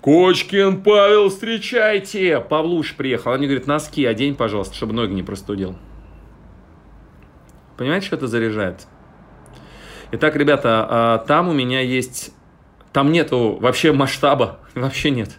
[0.00, 2.40] Кочкин Павел, встречайте!
[2.40, 3.32] Павлуш приехал.
[3.32, 5.76] Они говорят, носки одень, пожалуйста, чтобы ноги не простудил.
[7.76, 8.86] Понимаете, что это заряжает?
[10.12, 12.32] Итак, ребята, а, там у меня есть...
[12.94, 15.36] Там нету вообще масштаба, вообще нет.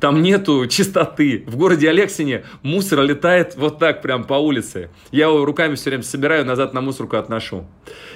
[0.00, 1.44] Там нету чистоты.
[1.46, 4.90] В городе Алексине мусор летает вот так прям по улице.
[5.10, 7.66] Я его руками все время собираю, назад на мусорку отношу.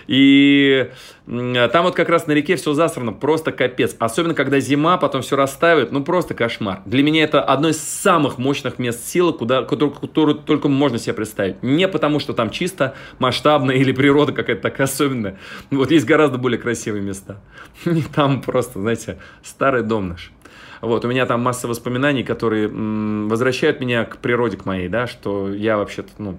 [0.07, 0.90] И
[1.27, 3.95] там вот как раз на реке все засрано, просто капец.
[3.99, 6.83] Особенно, когда зима, потом все растает, ну просто кошмар.
[6.85, 11.62] Для меня это одно из самых мощных мест силы, куда, которую только можно себе представить.
[11.62, 15.38] Не потому, что там чисто, масштабно или природа какая-то такая особенная.
[15.71, 17.40] Вот есть гораздо более красивые места.
[17.85, 20.33] И там просто, знаете, старый дом наш.
[20.81, 25.07] Вот, у меня там масса воспоминаний, которые м, возвращают меня к природе, к моей, да,
[25.07, 26.38] что я вообще-то, ну,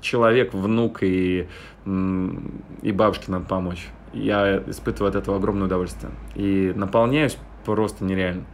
[0.00, 1.46] человек, внук и,
[1.84, 3.88] м, и бабушке надо помочь.
[4.14, 6.10] Я испытываю от этого огромное удовольствие.
[6.34, 8.44] И наполняюсь просто нереально.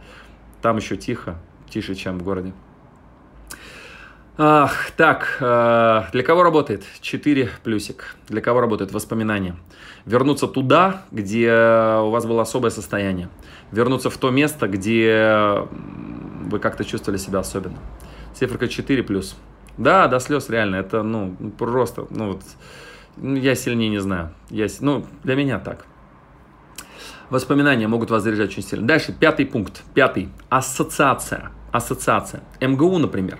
[0.61, 1.39] Там еще тихо,
[1.69, 2.53] тише, чем в городе.
[4.39, 6.83] Ах, так, э, для кого работает?
[7.01, 8.15] 4 плюсик.
[8.27, 9.55] Для кого работает воспоминания?
[10.05, 11.51] Вернуться туда, где
[12.03, 13.29] у вас было особое состояние.
[13.71, 15.67] Вернуться в то место, где
[16.45, 17.77] вы как-то чувствовали себя особенно.
[18.35, 19.35] Циферка 4 плюс.
[19.79, 20.75] Да, до слез реально.
[20.75, 22.41] Это, ну, просто, ну, вот,
[23.15, 24.33] ну, я сильнее не знаю.
[24.51, 25.87] Я, ну, для меня так.
[27.31, 28.85] Воспоминания могут вас заряжать очень сильно.
[28.85, 29.81] Дальше, пятый пункт.
[29.95, 30.29] Пятый.
[30.49, 31.51] Ассоциация.
[31.71, 32.43] Ассоциация.
[32.61, 33.39] МГУ, например.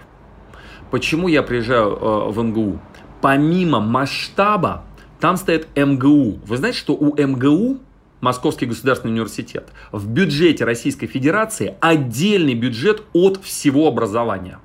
[0.91, 2.79] Почему я приезжаю э, в МГУ?
[3.21, 4.85] Помимо масштаба,
[5.19, 6.39] там стоит МГУ.
[6.45, 7.79] Вы знаете, что у МГУ,
[8.21, 14.59] Московский государственный университет, в бюджете Российской Федерации отдельный бюджет от всего образования.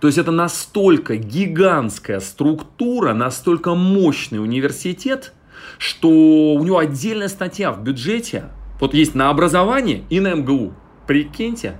[0.00, 5.32] То есть это настолько гигантская структура, настолько мощный университет,
[5.78, 8.50] что у него отдельная статья в бюджете.
[8.80, 10.74] Вот есть на образование и на МГУ.
[11.06, 11.76] Прикиньте,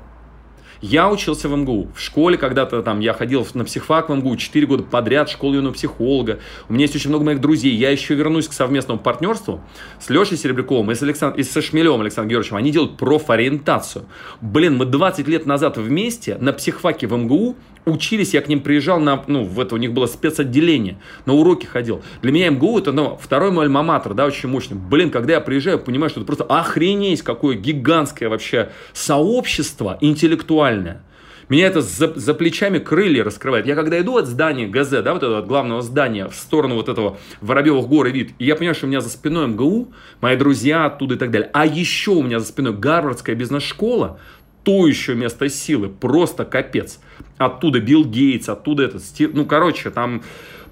[0.80, 1.88] я учился в МГУ.
[1.94, 5.74] В школе когда-то там я ходил на психфак в МГУ 4 года подряд, школу юного
[5.74, 6.38] психолога.
[6.68, 7.74] У меня есть очень много моих друзей.
[7.74, 9.60] Я еще вернусь к совместному партнерству
[10.00, 11.38] с Лешей Серебряковым и с, Александ...
[11.38, 12.56] и со Шмелевым Александром Георгиевичем.
[12.56, 14.06] Они делают профориентацию.
[14.40, 19.00] Блин, мы 20 лет назад вместе на психфаке в МГУ учились, я к ним приезжал
[19.00, 22.02] на, ну, в это у них было спецотделение, на уроки ходил.
[22.22, 24.76] Для меня МГУ это, ну, второй мой альма-матер, да, очень мощный.
[24.76, 31.02] Блин, когда я приезжаю, понимаю, что это просто охренеть, какое гигантское вообще сообщество интеллектуальное.
[31.48, 33.66] Меня это за, за плечами крылья раскрывает.
[33.66, 36.88] Я когда иду от здания ГЗ, да, вот этого от главного здания, в сторону вот
[36.88, 40.36] этого Воробьевых гор и вид, и я понимаю, что у меня за спиной МГУ, мои
[40.36, 41.50] друзья оттуда и так далее.
[41.52, 44.18] А еще у меня за спиной Гарвардская бизнес-школа,
[44.64, 46.98] то еще место силы, просто капец.
[47.38, 50.22] Оттуда Билл Гейтс, оттуда этот, ну, короче, там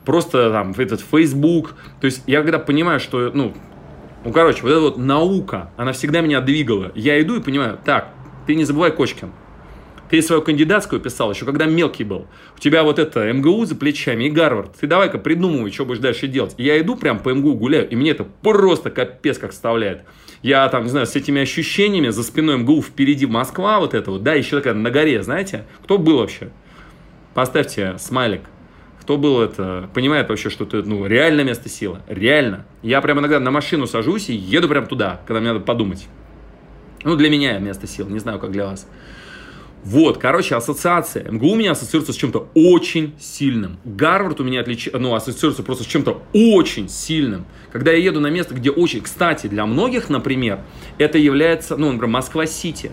[0.04, 1.74] просто там этот Facebook.
[2.00, 3.54] То есть я когда понимаю, что, ну,
[4.24, 6.92] ну, короче, вот эта вот наука, она всегда меня двигала.
[6.94, 8.08] Я иду и понимаю, так,
[8.46, 9.30] ты не забывай Кочкин.
[10.12, 12.26] Ты свою кандидатскую писал еще, когда мелкий был.
[12.54, 14.74] У тебя вот это МГУ за плечами и Гарвард.
[14.78, 16.52] Ты давай-ка придумывай, что будешь дальше делать.
[16.58, 20.02] И я иду прям по МГУ гуляю, и мне это просто капец как вставляет.
[20.42, 24.22] Я там, не знаю, с этими ощущениями, за спиной МГУ впереди Москва вот это вот,
[24.22, 25.64] да, еще такая на горе, знаете.
[25.82, 26.50] Кто был вообще?
[27.32, 28.42] Поставьте смайлик.
[29.00, 32.00] Кто был это, понимает вообще, что это ну, реально место силы.
[32.06, 32.66] Реально.
[32.82, 36.06] Я прям иногда на машину сажусь и еду прям туда, когда мне надо подумать.
[37.02, 38.86] Ну, для меня место силы, не знаю, как для вас.
[39.84, 41.28] Вот, короче, ассоциация.
[41.28, 43.78] МГУ у меня ассоциируется с чем-то очень сильным.
[43.84, 44.88] Гарвард у меня отлич...
[44.92, 47.46] ну, ассоциируется просто с чем-то очень сильным.
[47.72, 49.00] Когда я еду на место, где очень...
[49.00, 50.60] Кстати, для многих, например,
[50.98, 52.92] это является, ну, например, Москва-Сити.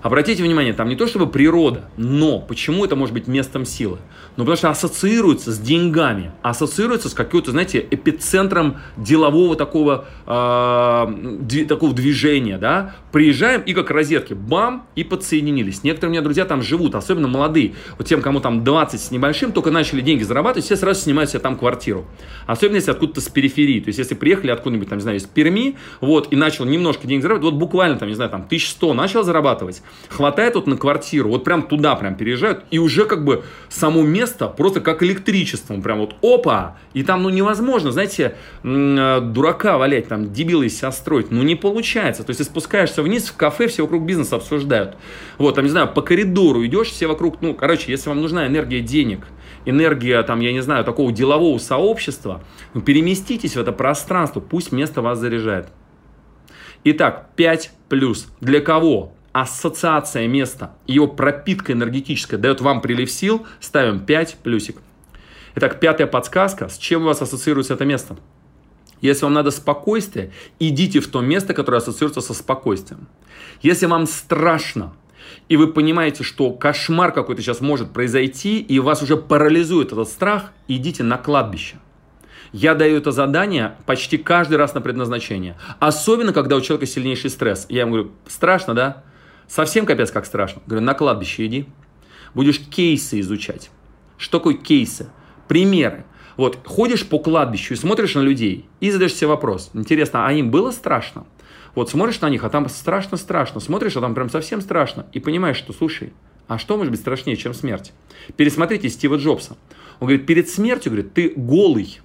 [0.00, 3.98] Обратите внимание, там не то чтобы природа, но почему это может быть местом силы?
[4.38, 11.92] Ну, потому что ассоциируется с деньгами, ассоциируется с каким-то, знаете, эпицентром делового такого, э, такого
[11.92, 12.94] движения, да?
[13.10, 15.82] Приезжаем и как розетки, бам, и подсоединились.
[15.82, 17.74] Некоторые у меня друзья там живут, особенно молодые.
[17.98, 21.40] Вот тем, кому там 20 с небольшим, только начали деньги зарабатывать, все сразу снимают себе
[21.40, 22.06] там квартиру.
[22.46, 23.80] Особенно если откуда-то с периферии.
[23.80, 27.22] То есть, если приехали откуда-нибудь, там, не знаю, из Перми, вот, и начал немножко денег
[27.22, 31.42] зарабатывать, вот буквально, там, не знаю, там, 1100 начал зарабатывать, хватает вот на квартиру, вот
[31.42, 36.14] прям туда прям переезжают, и уже как бы само место просто как электричеством, прям вот
[36.22, 41.42] опа, и там, ну, невозможно, знаете, э, дурака валять, там, дебилы из себя строить, ну,
[41.42, 44.96] не получается, то есть, ты спускаешься вниз в кафе, все вокруг бизнеса обсуждают,
[45.38, 48.80] вот, там, не знаю, по коридору идешь, все вокруг, ну, короче, если вам нужна энергия
[48.80, 49.26] денег,
[49.64, 52.42] энергия, там, я не знаю, такого делового сообщества,
[52.74, 55.68] ну, переместитесь в это пространство, пусть место вас заряжает.
[56.84, 58.28] Итак, 5 плюс.
[58.40, 59.12] Для кого?
[59.40, 64.78] Ассоциация места, ее пропитка энергетическая дает вам прилив сил, ставим 5 плюсик.
[65.54, 66.68] Итак, пятая подсказка.
[66.68, 68.16] С чем у вас ассоциируется это место?
[69.00, 73.06] Если вам надо спокойствие, идите в то место, которое ассоциируется со спокойствием.
[73.62, 74.92] Если вам страшно,
[75.48, 80.52] и вы понимаете, что кошмар какой-то сейчас может произойти, и вас уже парализует этот страх,
[80.66, 81.76] идите на кладбище.
[82.52, 85.56] Я даю это задание почти каждый раз на предназначение.
[85.80, 87.66] Особенно, когда у человека сильнейший стресс.
[87.68, 89.04] Я ему говорю, страшно, да?
[89.48, 90.62] Совсем капец как страшно.
[90.66, 91.66] Говорю, на кладбище иди.
[92.34, 93.70] Будешь кейсы изучать.
[94.18, 95.08] Что такое кейсы?
[95.48, 96.04] Примеры.
[96.36, 99.70] Вот, ходишь по кладбищу и смотришь на людей и задаешь себе вопрос.
[99.72, 101.26] Интересно, а им было страшно?
[101.74, 103.60] Вот смотришь на них, а там страшно-страшно.
[103.60, 105.06] Смотришь, а там прям совсем страшно.
[105.12, 106.12] И понимаешь, что, слушай,
[106.46, 107.92] а что может быть страшнее, чем смерть?
[108.36, 109.56] Пересмотрите Стива Джобса.
[109.98, 112.00] Он говорит, перед смертью, говорит, ты голый.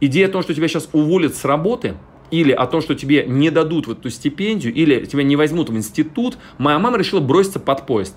[0.00, 1.94] Идея о том, что тебя сейчас уволят с работы–
[2.30, 5.76] или о том, что тебе не дадут вот эту стипендию, или тебя не возьмут в
[5.76, 8.16] институт, моя мама решила броситься под поезд.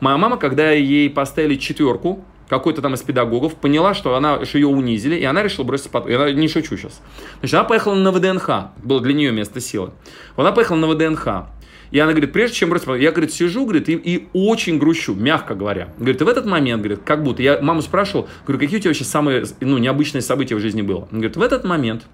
[0.00, 4.68] Моя мама, когда ей поставили четверку, какой-то там из педагогов, поняла, что, она, что ее
[4.68, 6.08] унизили, и она решила броситься под...
[6.08, 7.00] Я не шучу сейчас.
[7.40, 8.50] Значит, она поехала на ВДНХ,
[8.82, 9.90] было для нее место силы.
[10.36, 11.28] Она поехала на ВДНХ,
[11.90, 15.54] и она говорит, прежде чем броситься, я, говорит, сижу, говорит, и, и очень грущу, мягко
[15.54, 15.94] говоря.
[15.98, 18.90] Говорит, и в этот момент, говорит, как будто, я маму спрашивал, говорю, какие у тебя
[18.90, 21.08] вообще самые, ну, необычные события в жизни было?
[21.10, 22.06] Он говорит, в этот момент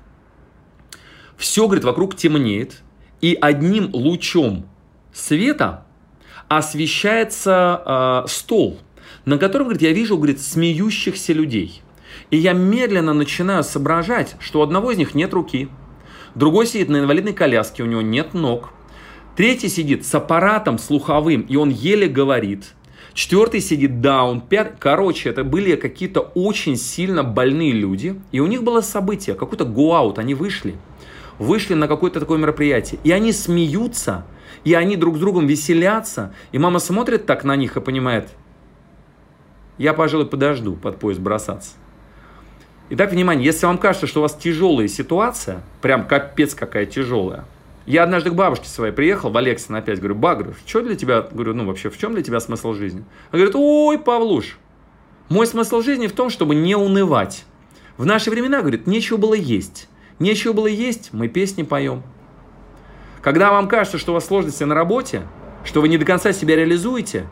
[1.36, 2.82] все, говорит, вокруг темнеет,
[3.20, 4.66] и одним лучом
[5.12, 5.86] света
[6.48, 8.78] освещается э, стол,
[9.24, 11.82] на котором, говорит, я вижу, говорит, смеющихся людей.
[12.30, 15.68] И я медленно начинаю соображать, что у одного из них нет руки,
[16.34, 18.70] другой сидит на инвалидной коляске, у него нет ног,
[19.36, 22.74] третий сидит с аппаратом слуховым, и он еле говорит,
[23.14, 24.76] четвертый сидит даун, пятый...
[24.78, 30.18] Короче, это были какие-то очень сильно больные люди, и у них было событие, какой-то go-out,
[30.18, 30.74] они вышли–
[31.38, 34.24] вышли на какое-то такое мероприятие, и они смеются,
[34.64, 38.28] и они друг с другом веселятся, и мама смотрит так на них и понимает,
[39.78, 41.72] я, пожалуй, подожду под поезд бросаться.
[42.90, 47.44] Итак, внимание, если вам кажется, что у вас тяжелая ситуация, прям капец какая тяжелая,
[47.86, 51.22] я однажды к бабушке своей приехал, в Алексин опять, говорю, ба, говорю, что для тебя,
[51.22, 53.04] говорю, ну вообще, в чем для тебя смысл жизни?
[53.30, 54.58] Она говорит, ой, Павлуш,
[55.28, 57.44] мой смысл жизни в том, чтобы не унывать.
[57.96, 59.88] В наши времена, говорит, нечего было есть.
[60.18, 62.02] Нечего было есть, мы песни поем.
[63.20, 65.22] Когда вам кажется, что у вас сложности на работе,
[65.64, 67.26] что вы не до конца себя реализуете,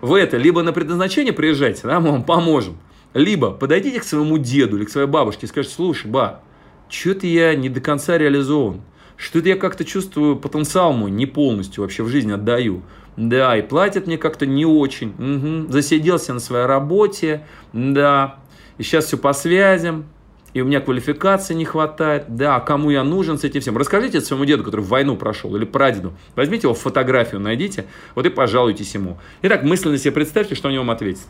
[0.00, 2.76] вы это либо на предназначение приезжайте, да, мы вам поможем,
[3.14, 6.42] либо подойдите к своему деду или к своей бабушке и скажите, слушай, ба,
[6.88, 8.82] что-то я не до конца реализован,
[9.16, 12.82] что-то я как-то чувствую потенциал мой не полностью вообще в жизни отдаю.
[13.16, 15.14] Да, и платят мне как-то не очень.
[15.18, 15.72] Угу.
[15.72, 18.40] Засиделся на своей работе, да.
[18.76, 20.06] И сейчас все по связям,
[20.54, 23.76] и у меня квалификации не хватает, да, кому я нужен с этим всем.
[23.76, 26.14] Расскажите это своему деду, который в войну прошел, или прадеду.
[26.36, 29.18] Возьмите его фотографию, найдите, вот и пожалуйтесь ему.
[29.42, 31.24] Итак, мысленно себе представьте, что они вам ответят.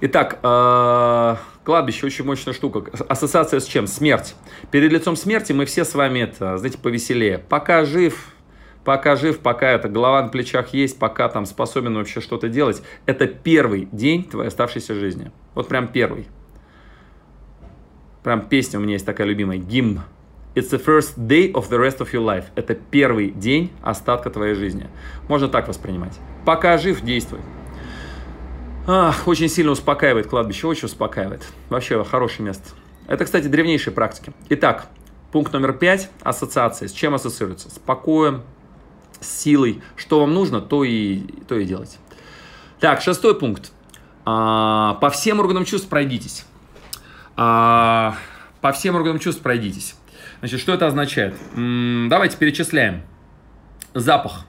[0.00, 2.90] Итак, э, кладбище очень мощная штука.
[3.08, 3.86] Ассоциация с чем?
[3.86, 4.34] Смерть.
[4.72, 7.38] Перед лицом смерти мы все с вами, это, знаете, повеселее.
[7.38, 8.34] Пока жив,
[8.84, 13.26] пока жив, пока это голова на плечах есть, пока там способен вообще что-то делать, это
[13.26, 15.30] первый день твоей оставшейся жизни.
[15.54, 16.26] Вот прям первый.
[18.22, 20.02] Прям песня у меня есть такая любимая, гимн.
[20.54, 22.46] It's the first day of the rest of your life.
[22.56, 24.88] Это первый день остатка твоей жизни.
[25.28, 26.18] Можно так воспринимать.
[26.44, 27.38] Пока жив, действуй.
[28.86, 31.46] Ах, очень сильно успокаивает кладбище, очень успокаивает.
[31.68, 32.70] Вообще хорошее место.
[33.06, 34.32] Это, кстати, древнейшие практики.
[34.48, 34.88] Итак,
[35.30, 36.10] пункт номер пять.
[36.22, 36.88] Ассоциация.
[36.88, 37.70] С чем ассоциируется?
[37.70, 38.42] С покоем,
[39.20, 39.82] с силой.
[39.96, 41.98] Что вам нужно, то и, то и делайте.
[42.80, 43.72] Так, шестой пункт.
[44.24, 46.44] А, по всем органам чувств пройдитесь.
[47.42, 48.16] А,
[48.60, 49.96] по всем органам чувств пройдитесь.
[50.40, 51.34] Значит, что это означает?
[51.54, 53.00] Давайте перечисляем.
[53.94, 54.44] Запах.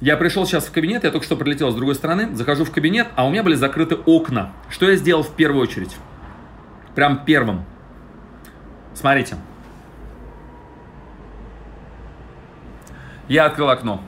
[0.00, 3.08] Я пришел сейчас в кабинет, я только что прилетел с другой стороны, захожу в кабинет,
[3.16, 4.52] а у меня были закрыты окна.
[4.70, 5.96] Что я сделал в первую очередь?
[6.94, 7.64] Прям первым.
[8.94, 9.36] Смотрите.
[13.26, 14.00] Я открыл окно.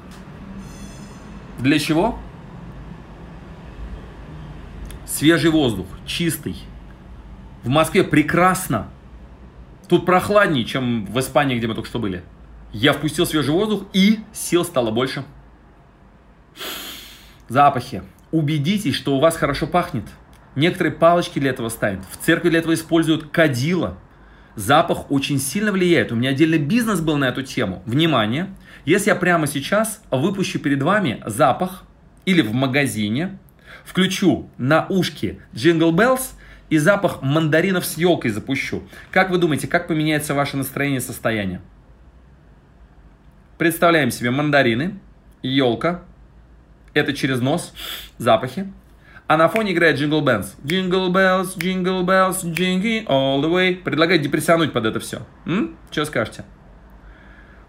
[1.59, 2.21] Для чего?
[5.07, 6.68] Свежий воздух, чистый.
[7.63, 8.89] В Москве прекрасно.
[9.89, 12.23] Тут прохладнее, чем в Испании, где мы только что были.
[12.73, 15.25] Я впустил свежий воздух и сил стало больше.
[17.49, 18.03] Запахи.
[18.31, 20.05] Убедитесь, что у вас хорошо пахнет.
[20.55, 22.01] Некоторые палочки для этого ставят.
[22.11, 23.97] В церкви для этого используют кадила.
[24.55, 26.13] Запах очень сильно влияет.
[26.13, 27.83] У меня отдельный бизнес был на эту тему.
[27.87, 28.55] Внимание!
[28.85, 31.85] Если я прямо сейчас выпущу перед вами запах
[32.25, 33.39] или в магазине,
[33.85, 36.33] включу на ушки Jingle Bells
[36.71, 38.83] и запах мандаринов с елкой запущу.
[39.11, 41.61] Как вы думаете, как поменяется ваше настроение и состояние?
[43.57, 44.99] Представляем себе мандарины,
[45.43, 46.03] елка,
[46.95, 47.75] это через нос,
[48.19, 48.73] запахи.
[49.27, 50.55] А на фоне играет Jingle Bells.
[50.65, 53.75] Jingle Bells, Jingle Bells, Jingle all the way.
[53.75, 55.27] Предлагаю депрессионуть под это все.
[55.91, 56.45] Что скажете?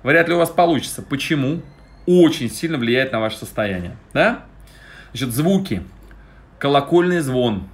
[0.03, 1.01] Вряд ли у вас получится.
[1.01, 1.61] Почему?
[2.05, 3.97] Очень сильно влияет на ваше состояние.
[4.13, 4.45] Да?
[5.11, 5.83] Значит, звуки.
[6.59, 7.67] Колокольный звон.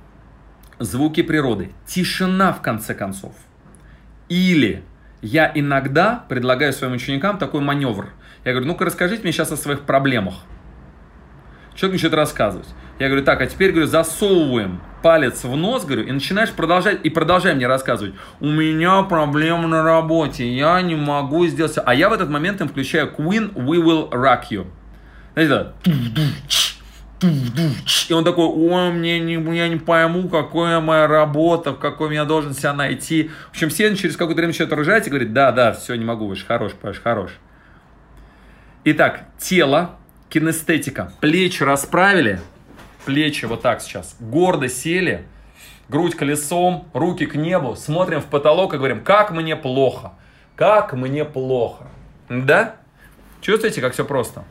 [0.80, 1.72] Звуки природы.
[1.86, 3.34] Тишина, в конце концов.
[4.28, 4.84] Или
[5.22, 8.10] я иногда предлагаю своим ученикам такой маневр.
[8.44, 10.36] Я говорю, ну-ка расскажите мне сейчас о своих проблемах.
[11.76, 12.68] Человек начинает рассказывать.
[13.00, 17.10] Я говорю, так, а теперь, говорю, засовываем палец в нос, говорю, и начинаешь продолжать, и
[17.10, 18.16] продолжай мне рассказывать.
[18.40, 21.78] У меня проблемы на работе, я не могу сделать...
[21.84, 24.68] А я в этот момент им включаю Queen, We Will Rock You.
[25.34, 25.74] Знаете,
[28.10, 32.26] и он такой, ой, мне не, я не пойму, какая моя работа, в какой я
[32.26, 33.30] должен себя найти.
[33.48, 36.28] В общем, все через какое-то время начинают ржать и говорит, да, да, все, не могу,
[36.28, 37.32] выше, хорош, Паш, хорош.
[38.84, 39.96] Итак, тело,
[40.30, 41.12] кинестетика.
[41.22, 42.40] Плечи расправили,
[43.06, 45.26] плечи вот так сейчас, гордо сели,
[45.90, 50.14] грудь колесом, руки к небу, смотрим в потолок и говорим, как мне плохо,
[50.56, 51.88] как мне плохо.
[52.30, 52.76] Да?
[53.42, 54.44] Чувствуете, как все просто?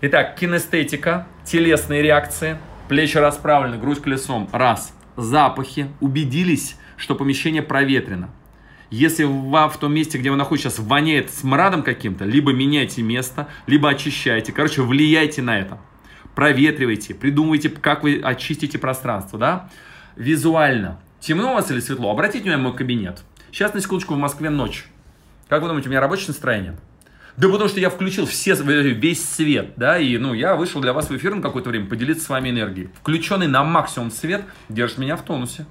[0.00, 4.48] Итак, кинестетика, телесные реакции, плечи расправлены, грудь колесом.
[4.52, 4.94] Раз.
[5.16, 5.88] Запахи.
[6.00, 8.30] Убедились, что помещение проветрено.
[8.90, 13.48] Если в, в том месте, где вы находитесь сейчас, воняет смрадом каким-то, либо меняйте место,
[13.66, 14.52] либо очищайте.
[14.52, 15.78] Короче, влияйте на это.
[16.34, 19.70] Проветривайте, придумывайте, как вы очистите пространство, да?
[20.16, 21.00] Визуально.
[21.20, 22.10] Темно у вас или светло?
[22.10, 23.22] Обратите внимание на мой кабинет.
[23.50, 24.86] Сейчас, на секундочку, в Москве ночь.
[25.48, 26.76] Как вы думаете, у меня рабочее настроение?
[27.36, 31.08] Да потому что я включил все, весь свет, да, и, ну, я вышел для вас
[31.08, 32.90] в эфир на какое-то время поделиться с вами энергией.
[33.00, 35.64] Включенный на максимум свет держит меня в тонусе.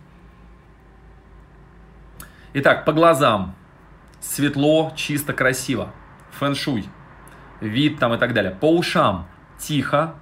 [2.53, 3.55] Итак, по глазам.
[4.19, 5.93] Светло, чисто, красиво.
[6.39, 6.85] Фэн-шуй.
[7.61, 8.51] Вид там и так далее.
[8.59, 9.27] По ушам.
[9.59, 10.15] Тихо.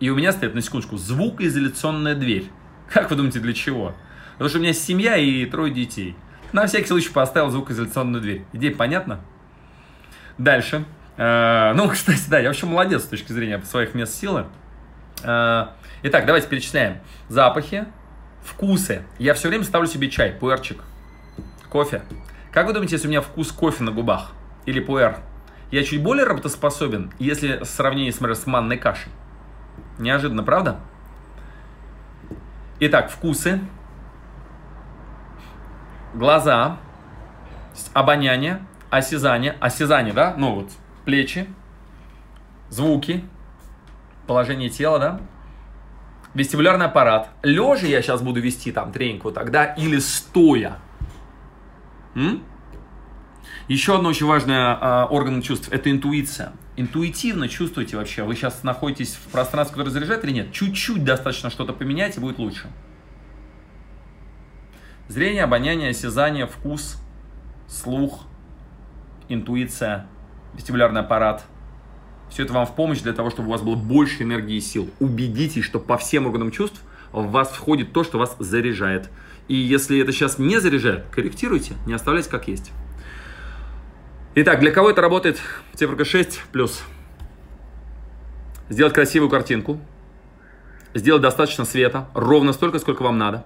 [0.00, 2.50] И у меня стоит, на секундочку, звукоизоляционная дверь.
[2.92, 3.94] Как вы думаете, для чего?
[4.32, 6.14] Потому что у меня семья и трое детей.
[6.52, 8.44] На всякий случай поставил звукоизоляционную дверь.
[8.52, 9.20] Идея понятна?
[10.38, 10.84] Дальше.
[11.16, 14.46] Э, ну, кстати, да, я вообще молодец с точки зрения своих мест силы.
[15.22, 15.66] Э,
[16.02, 16.98] итак, давайте перечисляем.
[17.28, 17.86] Запахи,
[18.42, 19.02] вкусы.
[19.18, 20.82] Я все время ставлю себе чай, пуэрчик,
[21.68, 22.02] кофе.
[22.52, 24.32] Как вы думаете, если у меня вкус кофе на губах
[24.66, 25.18] или пуэр,
[25.70, 29.10] я чуть более работоспособен, если в сравнении, например, с манной кашей?
[29.98, 30.78] Неожиданно, правда?
[32.80, 33.60] Итак, вкусы,
[36.12, 36.78] глаза,
[37.92, 38.64] обоняние,
[38.96, 40.70] осязание, осязание, да, ну вот,
[41.04, 41.48] плечи,
[42.70, 43.24] звуки,
[44.26, 45.20] положение тела, да,
[46.34, 47.30] вестибулярный аппарат.
[47.42, 50.78] Лежа я сейчас буду вести там тренинг вот тогда или стоя.
[52.14, 52.42] М?
[53.68, 56.52] Еще одно очень важное э, орган чувств– это интуиция.
[56.76, 60.52] Интуитивно чувствуете вообще, вы сейчас находитесь в пространстве, которое заряжает или нет.
[60.52, 62.68] Чуть-чуть достаточно что-то поменять, и будет лучше.
[65.08, 66.98] Зрение, обоняние, осязание, вкус,
[67.68, 68.26] слух–
[69.28, 70.06] интуиция,
[70.54, 71.44] вестибулярный аппарат.
[72.30, 74.90] Все это вам в помощь для того, чтобы у вас было больше энергии и сил.
[75.00, 76.80] Убедитесь, что по всем органам чувств
[77.12, 79.10] в вас входит то, что вас заряжает.
[79.46, 82.72] И если это сейчас не заряжает, корректируйте, не оставляйте как есть.
[84.34, 85.38] Итак, для кого это работает?
[85.74, 86.82] Циферка 6 плюс.
[88.68, 89.78] Сделать красивую картинку.
[90.94, 93.44] Сделать достаточно света, ровно столько, сколько вам надо.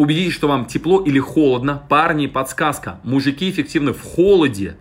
[0.00, 1.82] Убедитесь, что вам тепло или холодно.
[1.90, 3.00] Парни, подсказка.
[3.04, 4.78] Мужики эффективны в холоде.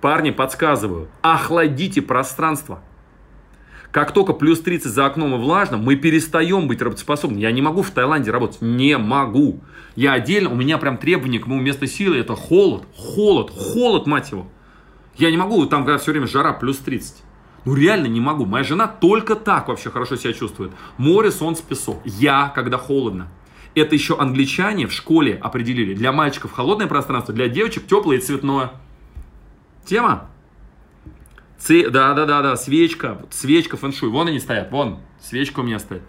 [0.00, 1.08] Парни, подсказываю.
[1.20, 2.80] Охладите пространство.
[3.90, 7.42] Как только плюс 30 за окном и влажно, мы перестаем быть работоспособными.
[7.42, 8.62] Я не могу в Таиланде работать.
[8.62, 9.60] Не могу.
[9.94, 14.30] Я отдельно, у меня прям требование к моему месту силы, это холод, холод, холод, мать
[14.30, 14.46] его.
[15.16, 17.16] Я не могу, там когда все время жара плюс 30.
[17.66, 18.46] Ну реально не могу.
[18.46, 20.72] Моя жена только так вообще хорошо себя чувствует.
[20.96, 22.00] Море, солнце, песок.
[22.06, 23.28] Я, когда холодно.
[23.74, 25.94] Это еще англичане в школе определили.
[25.94, 28.72] Для мальчиков холодное пространство, для девочек теплое и цветное.
[29.84, 30.30] Тема?
[31.58, 31.90] Ци...
[31.90, 34.10] Да, да, да, да, свечка, свечка фэншуй.
[34.10, 36.02] Вон они стоят, вон, свечка у меня стоит.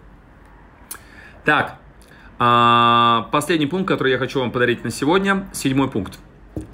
[1.44, 1.78] Так,
[2.38, 6.18] а, последний пункт, который я хочу вам подарить на сегодня, седьмой пункт.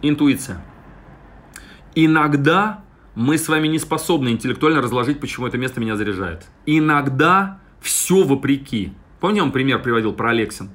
[0.03, 0.63] Интуиция.
[1.95, 2.85] Иногда
[3.15, 6.47] мы с вами не способны интеллектуально разложить, почему это место меня заряжает.
[6.67, 8.93] Иногда все вопреки.
[9.21, 10.71] Помню, пример приводил про Алексин?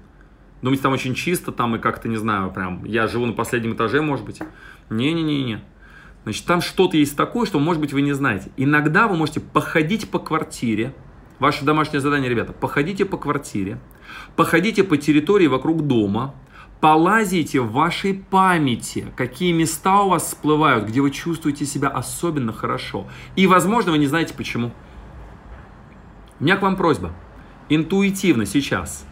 [0.61, 4.01] Думаете, там очень чисто, там и как-то, не знаю, прям, я живу на последнем этаже,
[4.01, 4.41] может быть?
[4.89, 5.61] Не-не-не-не.
[6.23, 8.51] Значит, там что-то есть такое, что, может быть, вы не знаете.
[8.57, 10.93] Иногда вы можете походить по квартире.
[11.39, 13.79] Ваше домашнее задание, ребята, походите по квартире,
[14.35, 16.33] походите по территории вокруг дома,
[16.81, 23.07] полазите в вашей памяти, какие места у вас всплывают, где вы чувствуете себя особенно хорошо.
[23.35, 24.71] И, возможно, вы не знаете почему.
[26.39, 27.13] У меня к вам просьба.
[27.69, 29.05] Интуитивно сейчас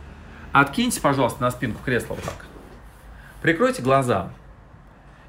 [0.62, 2.45] откиньте, пожалуйста, на спинку кресла вот так.
[3.41, 4.32] Прикройте глаза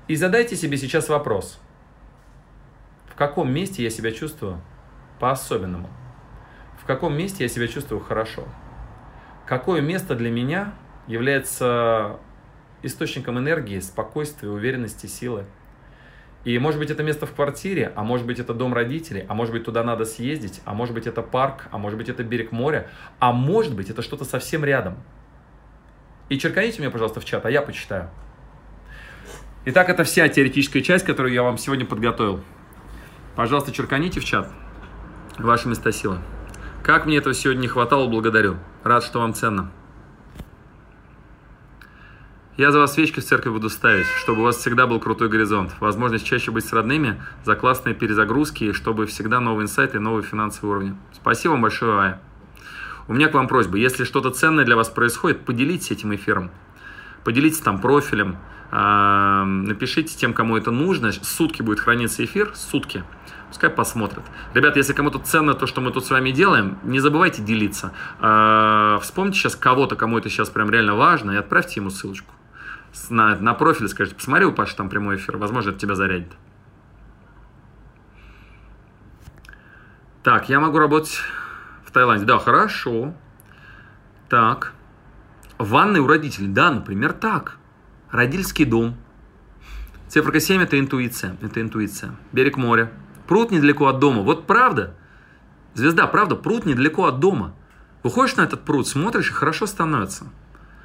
[0.09, 1.59] и задайте себе сейчас вопрос.
[3.07, 4.61] В каком месте я себя чувствую
[5.18, 5.89] по-особенному?
[6.81, 8.45] В каком месте я себя чувствую хорошо?
[9.47, 10.74] Какое место для меня
[11.07, 12.18] является
[12.83, 15.45] источником энергии, спокойствия, уверенности, силы.
[16.45, 19.53] И может быть это место в квартире, а может быть это дом родителей, а может
[19.53, 22.89] быть туда надо съездить, а может быть это парк, а может быть это берег моря,
[23.18, 24.97] а может быть это что-то совсем рядом.
[26.29, 28.11] И черканите мне, пожалуйста, в чат, а я почитаю.
[29.64, 32.41] Итак, это вся теоретическая часть, которую я вам сегодня подготовил.
[33.35, 34.49] Пожалуйста, черканите в чат
[35.39, 36.18] ваши места силы.
[36.83, 38.57] Как мне этого сегодня не хватало, благодарю.
[38.85, 39.70] Рад, что вам ценно.
[42.57, 45.74] Я за вас свечки в церковь буду ставить, чтобы у вас всегда был крутой горизонт,
[45.79, 50.24] возможность чаще быть с родными, за классные перезагрузки, и чтобы всегда новые инсайты и новые
[50.24, 50.97] финансовые уровни.
[51.12, 52.20] Спасибо вам большое, Ая.
[53.09, 56.50] У меня к вам просьба, если что-то ценное для вас происходит, поделитесь этим эфиром.
[57.24, 58.36] Поделитесь там профилем,
[58.70, 61.12] а, напишите тем, кому это нужно.
[61.12, 63.04] Сутки будет храниться эфир, сутки.
[63.48, 64.24] Пускай посмотрят.
[64.54, 67.92] Ребят, если кому-то ценно то, что мы тут с вами делаем, не забывайте делиться.
[68.20, 72.32] А, вспомните сейчас кого-то, кому это сейчас прям реально важно, и отправьте ему ссылочку
[73.11, 76.32] на, на профиль, скажите, посмотри, у Паши там прямой эфир, возможно, это тебя зарядит.
[80.22, 81.20] Так, я могу работать
[81.97, 82.26] Таиланде.
[82.26, 83.14] Да, хорошо.
[84.28, 84.74] Так.
[85.57, 86.49] Ванной у родителей.
[86.49, 87.57] Да, например, так.
[88.11, 88.97] Родительский дом.
[90.07, 91.38] Циферка 7 это интуиция.
[91.40, 92.14] Это интуиция.
[92.32, 92.92] Берег моря.
[93.26, 94.20] Пруд недалеко от дома.
[94.20, 94.94] Вот правда.
[95.72, 97.55] Звезда, правда, пруд недалеко от дома.
[98.03, 100.26] Выходишь на этот пруд, смотришь, и хорошо становится.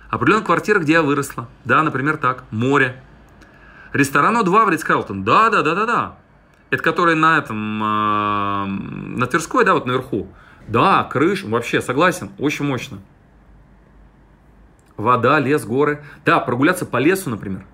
[0.10, 1.50] Определенная квартира, где я выросла.
[1.66, 2.46] Да, например, так.
[2.52, 3.04] Море.
[3.92, 5.26] Ресторан O2 в Ридс-Карлтон.
[5.26, 6.18] Да, да, да, да, да.
[6.70, 8.66] Это который на этом, э,
[9.18, 10.30] на Тверской, да, вот наверху.
[10.72, 13.00] Да, крыш, вообще, согласен, очень мощно.
[14.96, 16.02] Вода, лес, горы.
[16.24, 17.66] Да, прогуляться по лесу, например.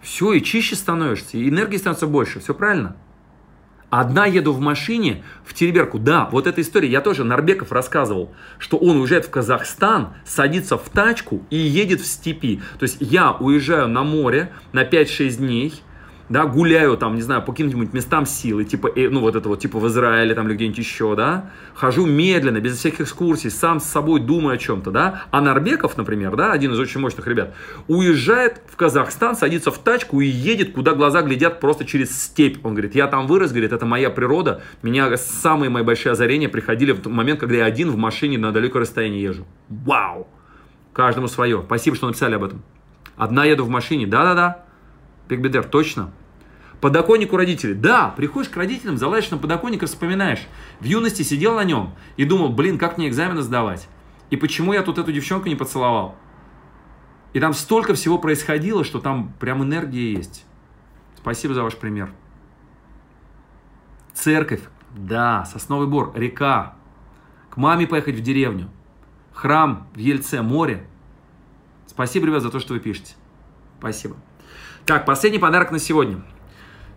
[0.00, 2.96] Все, и чище становишься, и энергии становится больше, все правильно.
[3.90, 5.98] Одна еду в машине в Тереберку.
[5.98, 10.88] Да, вот эта история, я тоже, Нарбеков рассказывал, что он уезжает в Казахстан, садится в
[10.90, 12.62] тачку и едет в степи.
[12.78, 15.82] То есть я уезжаю на море на 5-6 дней,
[16.30, 19.58] да, гуляю там, не знаю, по каким-нибудь местам силы, типа, э, ну, вот это вот,
[19.58, 23.84] типа в Израиле там или где-нибудь еще, да, хожу медленно, без всяких экскурсий, сам с
[23.84, 27.52] собой думаю о чем-то, да, а Нарбеков, например, да, один из очень мощных ребят,
[27.88, 32.74] уезжает в Казахстан, садится в тачку и едет, куда глаза глядят просто через степь, он
[32.74, 37.00] говорит, я там вырос, говорит, это моя природа, меня самые мои большие озарения приходили в
[37.00, 40.28] тот момент, когда я один в машине на далекое расстояние езжу, вау,
[40.92, 42.62] каждому свое, спасибо, что написали об этом,
[43.16, 44.69] одна еду в машине, да-да-да,
[45.30, 46.12] Бигбедер, точно,
[46.80, 47.74] Подоконник у родителей.
[47.74, 50.46] Да, приходишь к родителям, залазишь на подоконник и вспоминаешь.
[50.80, 53.86] В юности сидел на нем и думал, блин, как мне экзамены сдавать?
[54.30, 56.16] И почему я тут эту девчонку не поцеловал?
[57.34, 60.46] И там столько всего происходило, что там прям энергия есть.
[61.16, 62.10] Спасибо за ваш пример.
[64.14, 64.62] Церковь.
[64.96, 66.74] Да, Сосновый Бор, река.
[67.50, 68.70] К маме поехать в деревню.
[69.32, 70.86] Храм в Ельце, море.
[71.86, 73.14] Спасибо, ребят, за то, что вы пишете.
[73.78, 74.16] Спасибо.
[74.90, 76.20] Так, последний подарок на сегодня.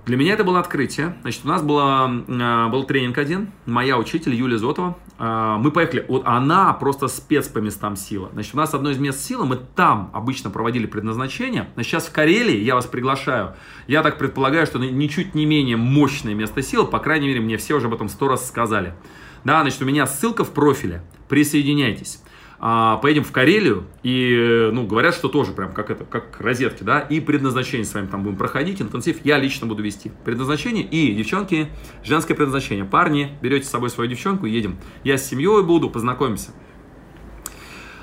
[0.07, 1.15] Для меня это было открытие.
[1.21, 4.97] Значит, у нас было, а, был тренинг один, моя учитель Юлия Зотова.
[5.19, 8.29] А, мы поехали, вот она просто спец по местам силы.
[8.33, 11.69] Значит, у нас одно из мест силы, мы там обычно проводили предназначение.
[11.75, 13.53] Значит, сейчас в Карелии я вас приглашаю.
[13.85, 17.75] Я так предполагаю, что ничуть не менее мощное место силы, по крайней мере, мне все
[17.75, 18.95] уже об этом сто раз сказали.
[19.43, 21.03] Да, значит, у меня ссылка в профиле.
[21.29, 22.22] Присоединяйтесь.
[22.65, 27.01] А, поедем в Карелию, и, ну, говорят, что тоже прям как это, как розетки, да,
[27.01, 30.13] и предназначение с вами там будем проходить, интенсив я лично буду вести.
[30.23, 31.67] Предназначение и, девчонки,
[32.05, 32.85] женское предназначение.
[32.85, 34.77] Парни, берете с собой свою девчонку, едем.
[35.03, 36.51] Я с семьей буду, познакомимся.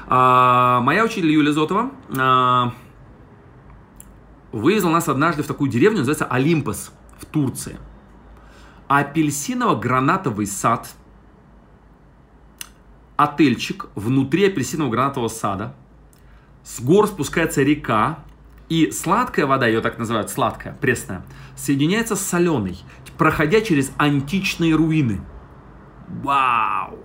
[0.07, 2.75] А, моя учитель Юлия Зотова а,
[4.53, 7.79] вывезла нас однажды в такую деревню, называется Олимпос в Турции.
[8.89, 10.91] Апельсиново-гранатовый сад,
[13.23, 15.75] отельчик внутри апельсиново-гранатового сада,
[16.65, 18.25] с гор спускается река,
[18.69, 21.25] и сладкая вода, ее так называют, сладкая, пресная,
[21.57, 22.79] соединяется с соленой,
[23.19, 25.21] проходя через античные руины.
[26.23, 26.99] Вау!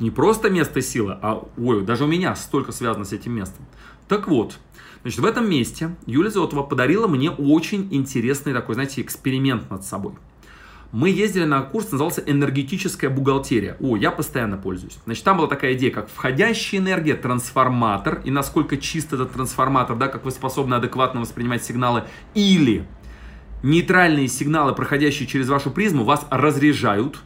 [0.00, 3.64] Не просто место силы, а, ой, даже у меня столько связано с этим местом.
[4.08, 4.58] Так вот,
[5.02, 10.14] значит, в этом месте Юлия Зотова подарила мне очень интересный такой, знаете, эксперимент над собой.
[10.94, 13.76] Мы ездили на курс, назывался «Энергетическая бухгалтерия».
[13.80, 14.96] О, я постоянно пользуюсь.
[15.06, 20.06] Значит, там была такая идея, как входящая энергия, трансформатор, и насколько чист этот трансформатор, да,
[20.06, 22.86] как вы способны адекватно воспринимать сигналы, или
[23.64, 27.18] нейтральные сигналы, проходящие через вашу призму, вас разряжают.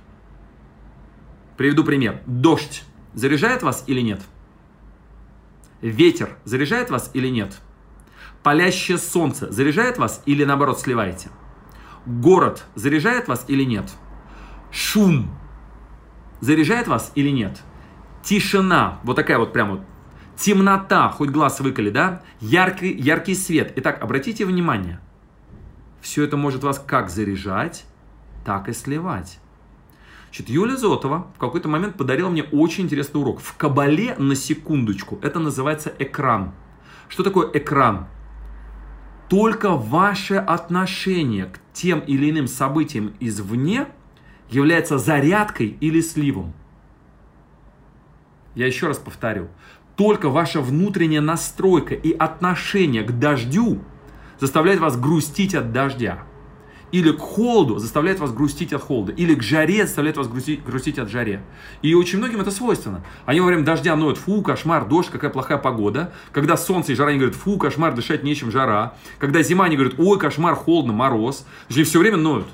[1.59, 2.23] Приведу пример.
[2.25, 4.23] Дождь заряжает вас или нет?
[5.83, 7.59] Ветер заряжает вас или нет?
[8.43, 11.29] Палящее солнце заряжает вас или наоборот сливаете?
[12.09, 13.93] Город заряжает вас или нет?
[14.71, 15.31] Шум
[16.41, 17.61] заряжает вас или нет?
[18.23, 19.85] Тишина, вот такая вот прямо
[20.35, 22.23] темнота, хоть глаз выколи, да?
[22.41, 23.75] Яркий, яркий свет.
[23.77, 25.01] Итак, обратите внимание,
[26.01, 27.85] все это может вас как заряжать,
[28.43, 29.39] так и сливать.
[30.29, 33.41] Значит, Юлия Зотова в какой-то момент подарила мне очень интересный урок.
[33.41, 36.53] В Кабале, на секундочку, это называется экран.
[37.09, 38.07] Что такое экран?
[39.29, 43.87] Только ваше отношение к тем или иным событиям извне
[44.51, 46.55] является зарядкой или сливом.
[48.55, 49.49] Я еще раз повторю.
[49.97, 53.81] Только ваша внутренняя настройка и отношение к дождю
[54.41, 56.25] заставляет вас грустить от дождя
[56.93, 60.99] или к холоду заставляет вас грустить от холода, или к жаре заставляет вас грустить, грустить
[60.99, 61.43] от жаре.
[61.83, 63.05] И очень многим это свойственно.
[63.27, 66.13] Они во время дождя ноют, фу, кошмар, дождь, какая плохая погода.
[66.33, 68.95] Когда солнце и жара, они говорят, фу, кошмар, дышать нечем, жара.
[69.19, 71.47] Когда зима, они говорят, ой, кошмар, холодно, мороз.
[71.71, 72.47] Они все время ноют.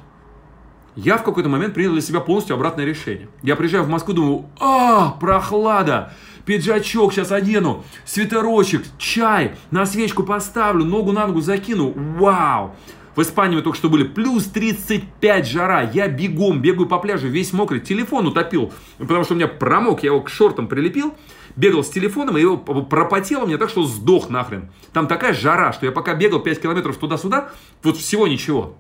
[0.97, 3.28] Я в какой-то момент принял для себя полностью обратное решение.
[3.43, 6.12] Я приезжаю в Москву, думаю, а, прохлада,
[6.45, 12.76] пиджачок сейчас одену, свитерочек, чай, на свечку поставлю, ногу на ногу закину, вау.
[13.17, 15.83] В Испании мы только что были плюс 35 жара.
[15.83, 17.81] Я бегом бегаю по пляжу, весь мокрый.
[17.81, 21.15] Телефон утопил, потому что у меня промок, я его к шортам прилепил.
[21.57, 24.71] Бегал с телефоном, и его пропотело мне так, что сдох нахрен.
[24.93, 27.51] Там такая жара, что я пока бегал 5 километров туда-сюда,
[27.85, 28.75] вот всего ничего.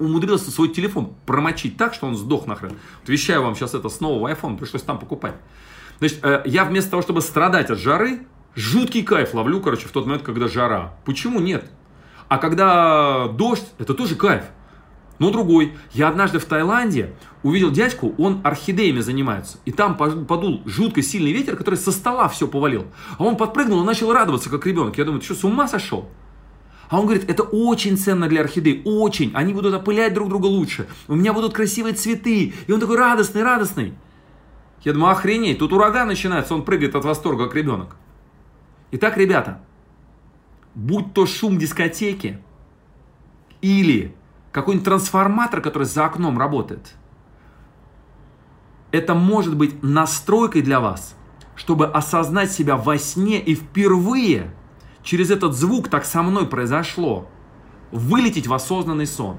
[0.00, 2.70] Умудрился свой телефон промочить так, что он сдох нахрен.
[2.70, 5.34] Вот вещаю вам сейчас это с нового iPhone, пришлось там покупать.
[6.00, 10.06] Значит, э, я вместо того, чтобы страдать от жары, жуткий кайф ловлю, короче, в тот
[10.06, 10.94] момент, когда жара.
[11.04, 11.70] Почему нет?
[12.32, 14.44] А когда дождь, это тоже кайф.
[15.18, 15.74] Но другой.
[15.92, 17.12] Я однажды в Таиланде
[17.42, 19.58] увидел дядьку, он орхидеями занимается.
[19.66, 22.86] И там подул жутко сильный ветер, который со стола все повалил.
[23.18, 24.96] А он подпрыгнул и начал радоваться, как ребенок.
[24.96, 26.08] Я думаю, ты что, с ума сошел?
[26.88, 29.30] А он говорит, это очень ценно для орхидей, очень.
[29.34, 30.88] Они будут опылять друг друга лучше.
[31.08, 32.54] У меня будут красивые цветы.
[32.66, 33.92] И он такой радостный, радостный.
[34.84, 37.96] Я думаю, охренеть, тут ураган начинается, он прыгает от восторга, как ребенок.
[38.90, 39.60] Итак, ребята,
[40.74, 42.38] будь то шум дискотеки
[43.60, 44.14] или
[44.52, 46.94] какой-нибудь трансформатор, который за окном работает,
[48.90, 51.16] это может быть настройкой для вас,
[51.56, 54.54] чтобы осознать себя во сне и впервые
[55.02, 57.28] через этот звук так со мной произошло,
[57.90, 59.36] вылететь в осознанный сон.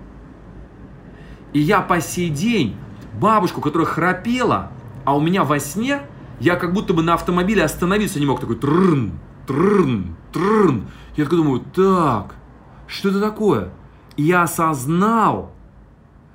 [1.53, 2.75] И я по сей день
[3.19, 4.71] бабушку, которая храпела,
[5.05, 6.01] а у меня во сне,
[6.39, 10.87] я как будто бы на автомобиле остановиться не мог, такой трн, трн, трн.
[11.15, 12.35] Я такой думаю, так,
[12.87, 13.71] что это такое?
[14.17, 15.53] Я осознал,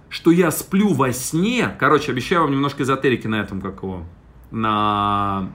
[0.08, 1.76] что я сплю во сне.
[1.78, 4.04] Короче, обещаю вам немножко эзотерики на этом, как его,
[4.50, 5.48] на...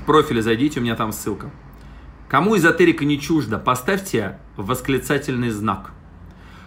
[0.00, 1.50] В профиле зайдите, у меня там ссылка.
[2.28, 5.92] Кому эзотерика не чужда, поставьте восклицательный знак.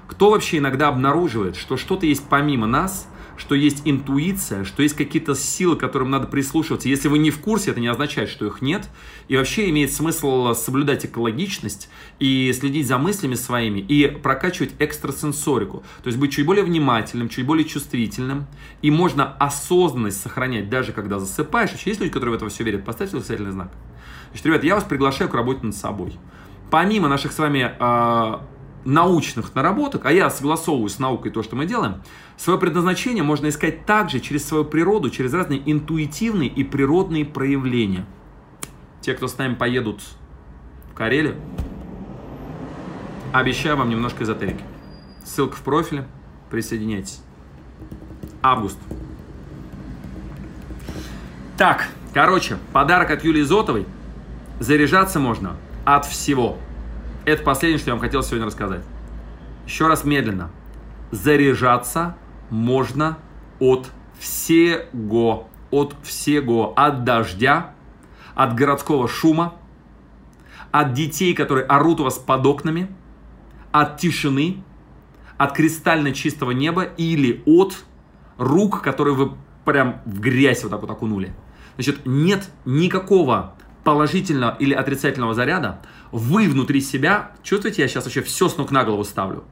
[0.07, 3.07] Кто вообще иногда обнаруживает, что что-то есть помимо нас,
[3.37, 6.89] что есть интуиция, что есть какие-то силы, которым надо прислушиваться.
[6.89, 8.89] Если вы не в курсе, это не означает, что их нет.
[9.27, 15.83] И вообще имеет смысл соблюдать экологичность и следить за мыслями своими и прокачивать экстрасенсорику.
[16.03, 18.47] То есть быть чуть более внимательным, чуть более чувствительным.
[18.81, 21.71] И можно осознанность сохранять даже когда засыпаешь.
[21.71, 22.83] Еще есть люди, которые в это все верят.
[22.83, 23.71] Поставьте восклицательный знак.
[24.29, 26.13] Значит, ребята, я вас приглашаю к работе над собой.
[26.69, 28.39] Помимо наших с вами э,
[28.87, 32.01] научных наработок, а я согласовываю с наукой то, что мы делаем,
[32.37, 38.05] свое предназначение можно искать также через свою природу, через разные интуитивные и природные проявления.
[39.01, 40.01] Те, кто с нами поедут
[40.89, 41.35] в Карелию,
[43.33, 44.63] обещаю вам немножко эзотерики.
[45.23, 46.07] Ссылка в профиле,
[46.49, 47.21] присоединяйтесь.
[48.41, 48.77] Август.
[51.57, 53.85] Так, короче, подарок от Юлии Зотовой.
[54.59, 56.57] Заряжаться можно от всего.
[57.27, 58.85] Это последнее, что я вам хотел сегодня рассказать.
[59.65, 60.49] Еще раз медленно.
[61.11, 62.15] Заряжаться
[62.49, 63.17] можно
[63.59, 65.49] от всего.
[65.69, 66.71] От всего.
[66.77, 67.73] От дождя,
[68.33, 69.55] от городского шума,
[70.71, 72.87] от детей, которые орут у вас под окнами,
[73.73, 74.63] от тишины,
[75.37, 77.75] от кристально чистого неба или от
[78.37, 79.33] рук, которые вы
[79.65, 81.33] прям в грязь вот так вот окунули.
[81.75, 83.53] Значит, нет никакого
[83.83, 85.81] положительного или отрицательного заряда,
[86.17, 89.43] вы внутри себя, чувствуете, я сейчас вообще все с ног на голову ставлю.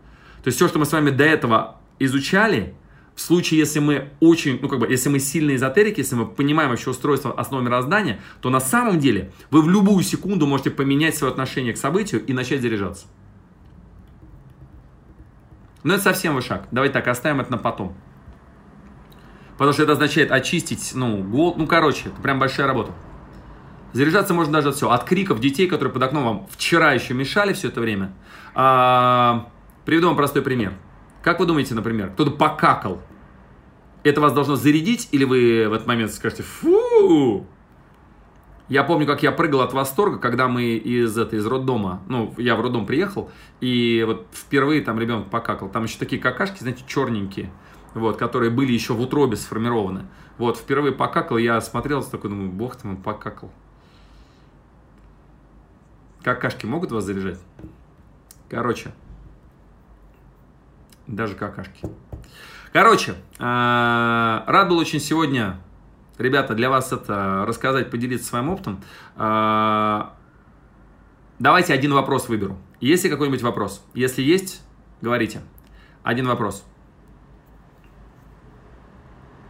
[0.44, 2.76] То есть все, что мы с вами до этого изучали,
[3.16, 6.70] в случае, если мы очень, ну как бы, если мы сильные эзотерики, если мы понимаем
[6.70, 11.32] вообще устройство основы мироздания, то на самом деле вы в любую секунду можете поменять свое
[11.32, 13.06] отношение к событию и начать заряжаться.
[15.84, 16.68] Но это совсем вы шаг.
[16.72, 17.96] Давайте так, оставим это на потом.
[19.54, 22.92] Потому что это означает очистить, ну, гол, ну, короче, это прям большая работа.
[23.96, 24.92] Заряжаться можно даже от всего.
[24.92, 28.14] От криков детей, которые под окном вам вчера еще мешали все это время.
[28.54, 29.50] А,
[29.86, 30.74] приведу вам простой пример.
[31.24, 33.02] Как вы думаете, например, кто-то покакал?
[34.04, 37.48] Это вас должно зарядить, или вы в этот момент скажете «фу»?
[38.68, 42.58] Я помню, как я прыгал от восторга, когда мы из, это, из роддома, ну, я
[42.58, 43.32] в роддом приехал,
[43.62, 45.70] и вот впервые там ребенок покакал.
[45.70, 47.50] Там еще такие какашки, знаете, черненькие,
[47.94, 50.08] вот, которые были еще в утробе сформированы.
[50.38, 53.54] Вот, впервые покакал, я смотрел, такой, думаю, бог ты, он покакал.
[56.26, 57.38] Какашки могут вас заряжать?
[58.50, 58.92] Короче,
[61.06, 61.88] даже какашки.
[62.74, 63.44] Короче, э,
[64.48, 65.62] рад был очень сегодня,
[66.18, 68.82] ребята, для вас это рассказать, поделиться своим опытом.
[69.18, 70.06] Э,
[71.38, 72.58] давайте один вопрос выберу.
[72.82, 73.86] Есть ли какой-нибудь вопрос?
[73.94, 74.64] Если есть,
[75.04, 75.44] говорите.
[76.02, 76.66] Один вопрос.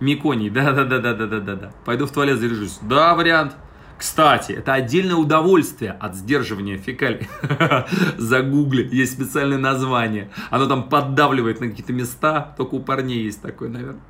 [0.02, 1.72] Миконий, да-да-да-да-да-да-да.
[1.86, 2.80] Пойду в туалет заряжусь.
[2.82, 3.56] Да, вариант.
[3.98, 7.28] Кстати, это отдельное удовольствие от сдерживания фекалий.
[8.18, 10.30] Загугли, есть специальное название.
[10.50, 12.54] Оно там поддавливает на какие-то места.
[12.58, 14.02] Только у парней есть такое, наверное.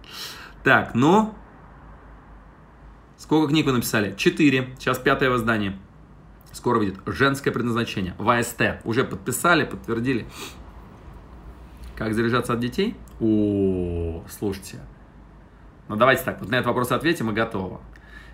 [0.64, 1.36] Так, ну...
[3.18, 4.14] Сколько книг вы написали?
[4.18, 4.76] Четыре.
[4.78, 5.78] Сейчас пятое воздание.
[6.52, 7.00] Скоро выйдет.
[7.06, 8.16] Женское предназначение.
[8.18, 8.86] ВСТ.
[8.86, 10.26] Уже подписали, подтвердили.
[11.96, 12.96] Как заряжаться от детей?
[13.20, 14.80] О, слушайте.
[15.88, 17.82] Ну давайте так, вот на этот вопрос ответим и готово.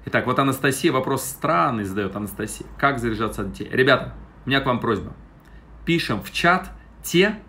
[0.05, 2.67] Итак, вот Анастасия вопрос странный задает Анастасия.
[2.77, 3.69] Как заряжаться от детей?
[3.71, 5.13] Ребята, у меня к вам просьба.
[5.85, 6.71] Пишем в чат
[7.03, 7.39] те,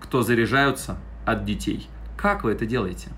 [0.00, 1.88] кто заряжаются от детей.
[2.16, 3.10] Как вы это делаете?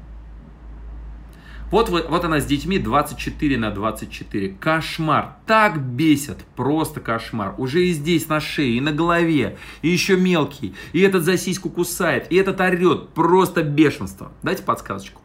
[1.70, 4.51] Вот, вот, вот она с детьми 24 на 24.
[4.61, 5.36] Кошмар.
[5.47, 6.36] Так бесит.
[6.55, 7.55] Просто кошмар.
[7.57, 9.57] Уже и здесь на шее, и на голове.
[9.80, 10.74] И еще мелкий.
[10.93, 12.30] И этот за сиську кусает.
[12.30, 13.09] И этот орет.
[13.14, 14.32] Просто бешенство.
[14.43, 15.22] Дайте подсказочку.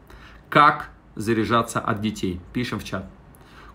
[0.48, 2.40] Как заряжаться от детей?
[2.54, 3.10] Пишем в чат.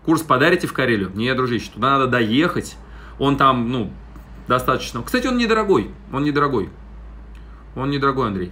[0.05, 1.11] Курс подарите в Карелию?
[1.15, 2.75] Не, дружище, туда надо доехать.
[3.19, 3.91] Он там, ну,
[4.47, 5.01] достаточно.
[5.01, 5.91] Кстати, он недорогой.
[6.11, 6.69] Он недорогой.
[7.75, 8.51] Он недорогой, Андрей.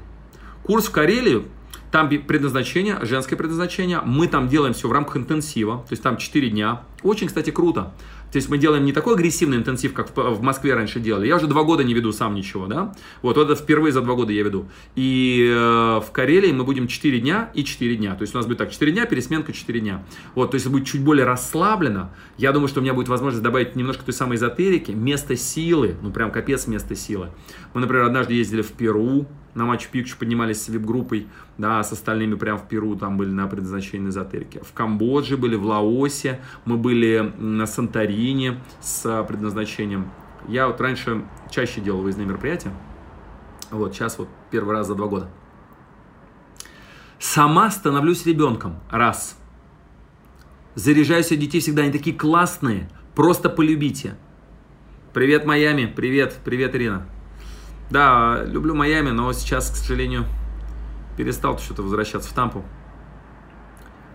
[0.64, 1.46] Курс в Карелию,
[1.92, 4.02] там предназначение, женское предназначение.
[4.04, 5.80] Мы там делаем все в рамках интенсива.
[5.80, 6.84] То есть там 4 дня.
[7.04, 7.94] Очень, кстати, круто.
[8.32, 11.28] То есть мы делаем не такой агрессивный интенсив, как в Москве раньше делали.
[11.28, 12.94] Я уже два года не веду сам ничего, да.
[13.22, 14.70] Вот это впервые за два года я веду.
[14.96, 18.16] И э, в Карелии мы будем 4 дня и 4 дня.
[18.16, 20.06] То есть у нас будет так, 4 дня, пересменка 4 дня.
[20.34, 22.12] Вот, то есть будет чуть более расслаблено.
[22.38, 24.92] Я думаю, что у меня будет возможность добавить немножко той самой эзотерики.
[24.92, 27.30] Место силы, ну прям капец место силы.
[27.74, 31.28] Мы, например, однажды ездили в Перу, на матч Пикчу поднимались с вип-группой,
[31.62, 34.60] да, с остальными прям в Перу, там были на предназначении эзотерики.
[34.64, 40.12] В Камбодже были, в Лаосе, мы были на Санторине с предназначением.
[40.48, 42.74] Я вот раньше чаще делал выездные мероприятия,
[43.70, 45.30] вот сейчас вот первый раз за два года.
[47.20, 49.38] Сама становлюсь ребенком, раз.
[50.74, 54.16] Заряжаюсь от детей всегда, они такие классные, просто полюбите.
[55.14, 57.06] Привет, Майами, привет, привет, Ирина.
[57.92, 60.26] Да, люблю Майами, но сейчас, к сожалению,
[61.22, 62.66] перестал что-то возвращаться в Тампу.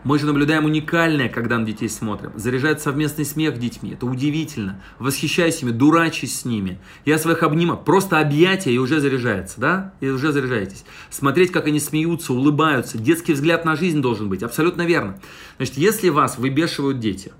[0.02, 2.32] Мы же наблюдаем уникальное, когда на детей смотрим.
[2.34, 3.92] Заряжает совместный смех детьми.
[3.92, 4.82] Это удивительно.
[4.98, 6.80] Восхищаюсь ими, дурачусь с ними.
[7.04, 7.78] Я своих обнимаю.
[7.78, 9.94] Просто объятия и уже заряжается, да?
[10.00, 10.84] И уже заряжаетесь.
[11.08, 12.98] Смотреть, как они смеются, улыбаются.
[12.98, 14.42] Детский взгляд на жизнь должен быть.
[14.42, 15.20] Абсолютно верно.
[15.58, 17.32] Значит, если вас выбешивают дети,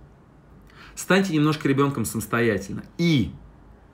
[0.95, 2.85] станьте немножко ребенком самостоятельно.
[2.99, 3.33] И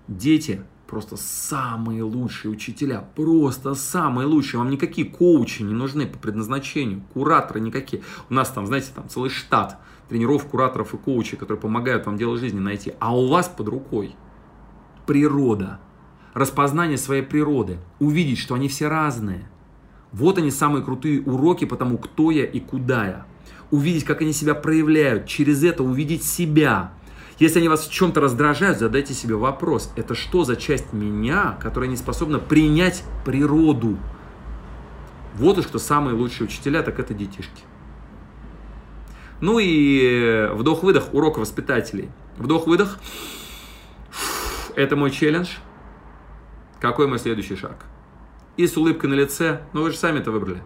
[0.06, 4.58] дети просто самые лучшие учителя, просто самые лучшие.
[4.58, 8.02] Вам никакие коучи не нужны по предназначению, кураторы никакие.
[8.28, 9.78] У нас там, знаете, там целый штат
[10.10, 12.92] тренеров, кураторов и коучей, которые помогают вам дело жизни найти.
[12.98, 14.14] А у вас под рукой
[15.06, 15.80] природа,
[16.34, 19.48] распознание своей природы, увидеть, что они все разные.
[20.12, 23.26] Вот они самые крутые уроки по тому, кто я и куда я.
[23.70, 26.92] Увидеть, как они себя проявляют, через это увидеть себя,
[27.42, 31.90] если они вас в чем-то раздражают, задайте себе вопрос, это что за часть меня, которая
[31.90, 33.98] не способна принять природу?
[35.34, 37.64] Вот уж кто самые лучшие учителя, так это детишки.
[39.40, 42.10] Ну и вдох-выдох, урок воспитателей.
[42.36, 43.00] Вдох-выдох.
[44.76, 45.48] Это мой челлендж.
[46.80, 47.86] Какой мой следующий шаг?
[48.56, 50.62] И с улыбкой на лице, ну вы же сами это выбрали.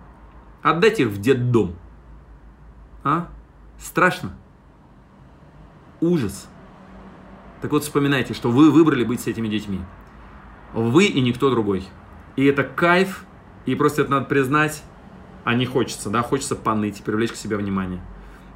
[0.62, 1.74] Отдайте их в детдом.
[3.03, 3.29] А?
[3.79, 4.37] Страшно?
[6.03, 6.51] Ужас.
[7.66, 9.80] Так вот, вспоминайте, что вы выбрали быть с этими детьми.
[10.72, 11.84] Вы и никто другой.
[12.36, 13.24] И это кайф,
[13.64, 14.84] и просто это надо признать,
[15.42, 18.00] а не хочется, да, хочется поныть, привлечь к себе внимание.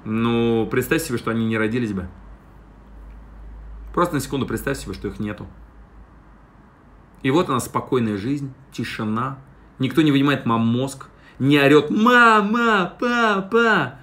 [0.05, 2.07] Ну, представь себе, что они не родились бы.
[3.93, 5.49] Просто на секунду представь себе, что их нету.
[7.25, 9.39] И вот она спокойная жизнь, тишина,
[9.81, 11.09] никто не вынимает мам мозг,
[11.41, 12.95] не орет «Мама!
[13.01, 13.95] Папа!»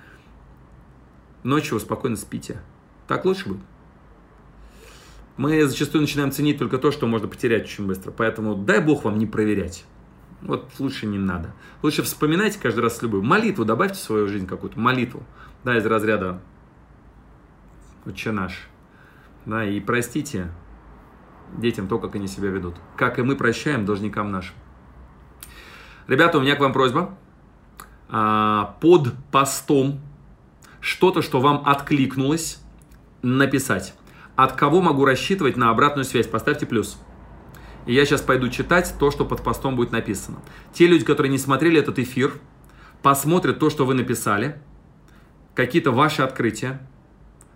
[1.43, 2.61] Ночью вы спокойно спите.
[3.07, 3.61] Так лучше будет
[5.37, 8.11] мы зачастую начинаем ценить только то, что можно потерять очень быстро.
[8.11, 9.85] Поэтому дай Бог вам не проверять.
[10.41, 11.53] Вот лучше не надо.
[11.81, 15.23] Лучше вспоминайте каждый раз любую молитву, добавьте в свою жизнь какую-то молитву,
[15.63, 16.41] да, из разряда
[18.05, 18.67] «Отче наш».
[19.45, 20.51] Да, и простите
[21.57, 22.75] детям то, как они себя ведут.
[22.95, 24.55] Как и мы прощаем должникам нашим.
[26.07, 27.17] Ребята, у меня к вам просьба.
[28.09, 29.99] А, под постом
[30.79, 32.61] что-то, что вам откликнулось,
[33.21, 33.93] написать.
[34.37, 36.27] От кого могу рассчитывать на обратную связь?
[36.27, 36.99] Поставьте плюс.
[37.87, 40.37] И я сейчас пойду читать то, что под постом будет написано.
[40.73, 42.33] Те люди, которые не смотрели этот эфир,
[43.01, 44.61] посмотрят то, что вы написали,
[45.55, 46.87] какие-то ваши открытия,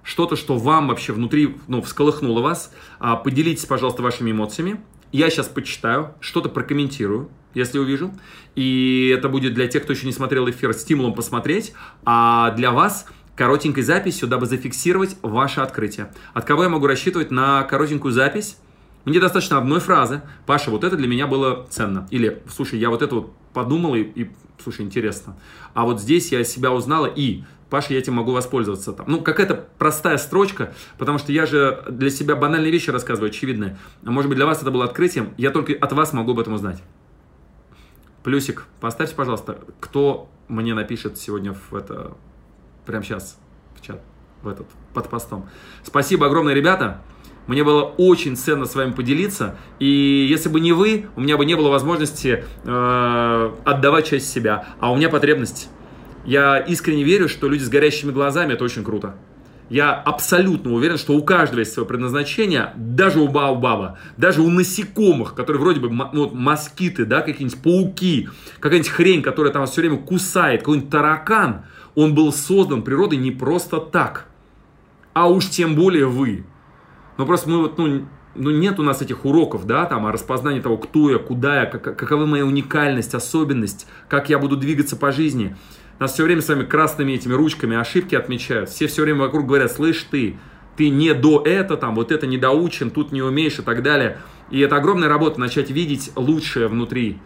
[0.01, 2.73] что-то, что вам вообще внутри ну, всколыхнуло вас.
[2.97, 4.81] А, поделитесь, пожалуйста, вашими эмоциями.
[5.11, 8.11] Я сейчас почитаю, что-то прокомментирую, если увижу.
[8.55, 11.73] И это будет для тех, кто еще не смотрел эфир, стимулом посмотреть.
[12.05, 13.05] А для вас–
[13.35, 16.11] коротенькой записью, дабы зафиксировать ваше открытие.
[16.33, 18.57] От кого я могу рассчитывать на коротенькую запись?
[19.05, 20.21] Мне достаточно одной фразы.
[20.45, 22.07] Паша, вот это для меня было ценно.
[22.11, 25.35] Или, слушай, я вот это вот подумал и, и слушай, интересно.
[25.73, 28.93] А вот здесь я себя узнала и, Паша, я этим могу воспользоваться.
[28.93, 29.05] Там.
[29.09, 33.77] Ну, какая-то простая строчка, потому что я же для себя банальные вещи рассказываю, очевидные.
[34.03, 35.33] Может быть, для вас это было открытием.
[35.37, 36.83] Я только от вас могу об этом узнать.
[38.23, 42.15] Плюсик, поставьте, пожалуйста, кто мне напишет сегодня в это
[42.85, 43.37] прямо сейчас
[43.75, 44.01] в чат,
[44.41, 45.49] в этот, под постом.
[45.83, 47.01] Спасибо огромное, ребята.
[47.47, 49.57] Мне было очень ценно с вами поделиться.
[49.79, 54.67] И если бы не вы, у меня бы не было возможности э, отдавать часть себя.
[54.79, 55.69] А у меня потребность.
[56.23, 59.15] Я искренне верю, что люди с горящими глазами это очень круто.
[59.69, 65.33] Я абсолютно уверен, что у каждого есть свое предназначение, даже у Баобаба, даже у насекомых,
[65.33, 68.29] которые вроде бы ну, москиты, да, какие-нибудь пауки,
[68.59, 71.65] какая-нибудь хрень, которая там все время кусает, какой-нибудь таракан–
[71.95, 74.27] он был создан природой не просто так.
[75.13, 76.45] А уж тем более вы.
[77.17, 80.61] Но просто мы вот, ну, ну нет у нас этих уроков, да, там, о распознании
[80.61, 85.11] того, кто я, куда я, как, какова моя уникальность, особенность, как я буду двигаться по
[85.11, 85.55] жизни.
[85.99, 88.69] Нас все время с вами красными этими ручками ошибки отмечают.
[88.69, 90.37] Все все время вокруг говорят, слышь ты,
[90.77, 94.17] ты не до это, там, вот это не доучен, тут не умеешь и так далее.
[94.49, 97.19] И это огромная работа, начать видеть лучшее внутри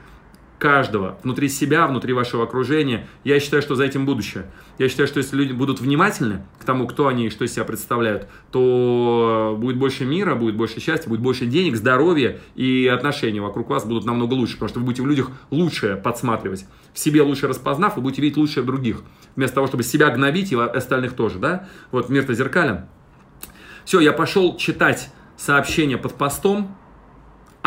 [0.66, 3.07] каждого, внутри себя, внутри вашего окружения.
[3.24, 4.47] Я считаю, что за этим будущее.
[4.80, 7.66] Я считаю, что если люди будут внимательны к тому, кто они и что из себя
[7.66, 13.70] представляют, то будет больше мира, будет больше счастья, будет больше денег, здоровья и отношения вокруг
[13.70, 16.66] вас будут намного лучше, потому что вы будете в людях лучшее подсматривать.
[16.95, 19.03] В себе лучше распознав, вы будете видеть лучшее в других.
[19.36, 21.68] Вместо того, чтобы себя гнобить и остальных тоже, да?
[21.91, 22.88] Вот мир-то зеркален.
[23.84, 26.76] Все, я пошел читать сообщения под постом,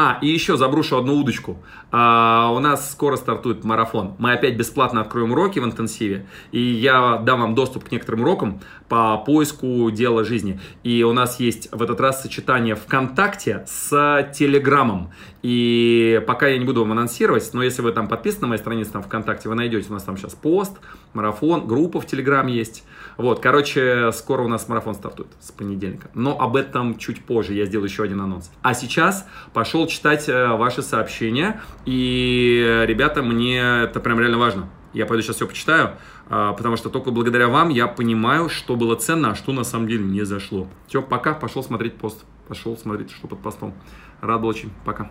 [0.01, 1.59] а, и еще заброшу одну удочку.
[1.91, 4.15] А, у нас скоро стартует марафон.
[4.19, 6.25] Мы опять бесплатно откроем уроки в интенсиве.
[6.53, 10.61] И я дам вам доступ к некоторым урокам по поиску дела жизни.
[10.85, 15.11] И у нас есть в этот раз сочетание ВКонтакте с Телеграмом.
[15.43, 18.93] И пока я не буду вам анонсировать, но если вы там подписаны на моей странице
[18.93, 19.89] там ВКонтакте, вы найдете.
[19.91, 20.79] У нас там сейчас пост,
[21.13, 22.85] марафон, группа в Телеграм есть.
[23.19, 26.09] Вот, короче, скоро у нас марафон стартует с понедельника.
[26.15, 28.51] Но об этом чуть позже, я сделаю еще один анонс.
[28.63, 31.61] А сейчас пошел читать э, ваши сообщения.
[31.85, 34.71] И, ребята, мне это прям реально важно.
[34.93, 35.97] Я пойду сейчас все почитаю,
[36.31, 39.89] а, потому что только благодаря вам я понимаю, что было ценно, а что на самом
[39.89, 40.69] деле не зашло.
[40.87, 42.25] Все, пока, пошел смотреть пост.
[42.47, 43.75] пошел, смотрите, что под постом.
[44.23, 44.71] Рад был очень.
[44.85, 45.11] Пока.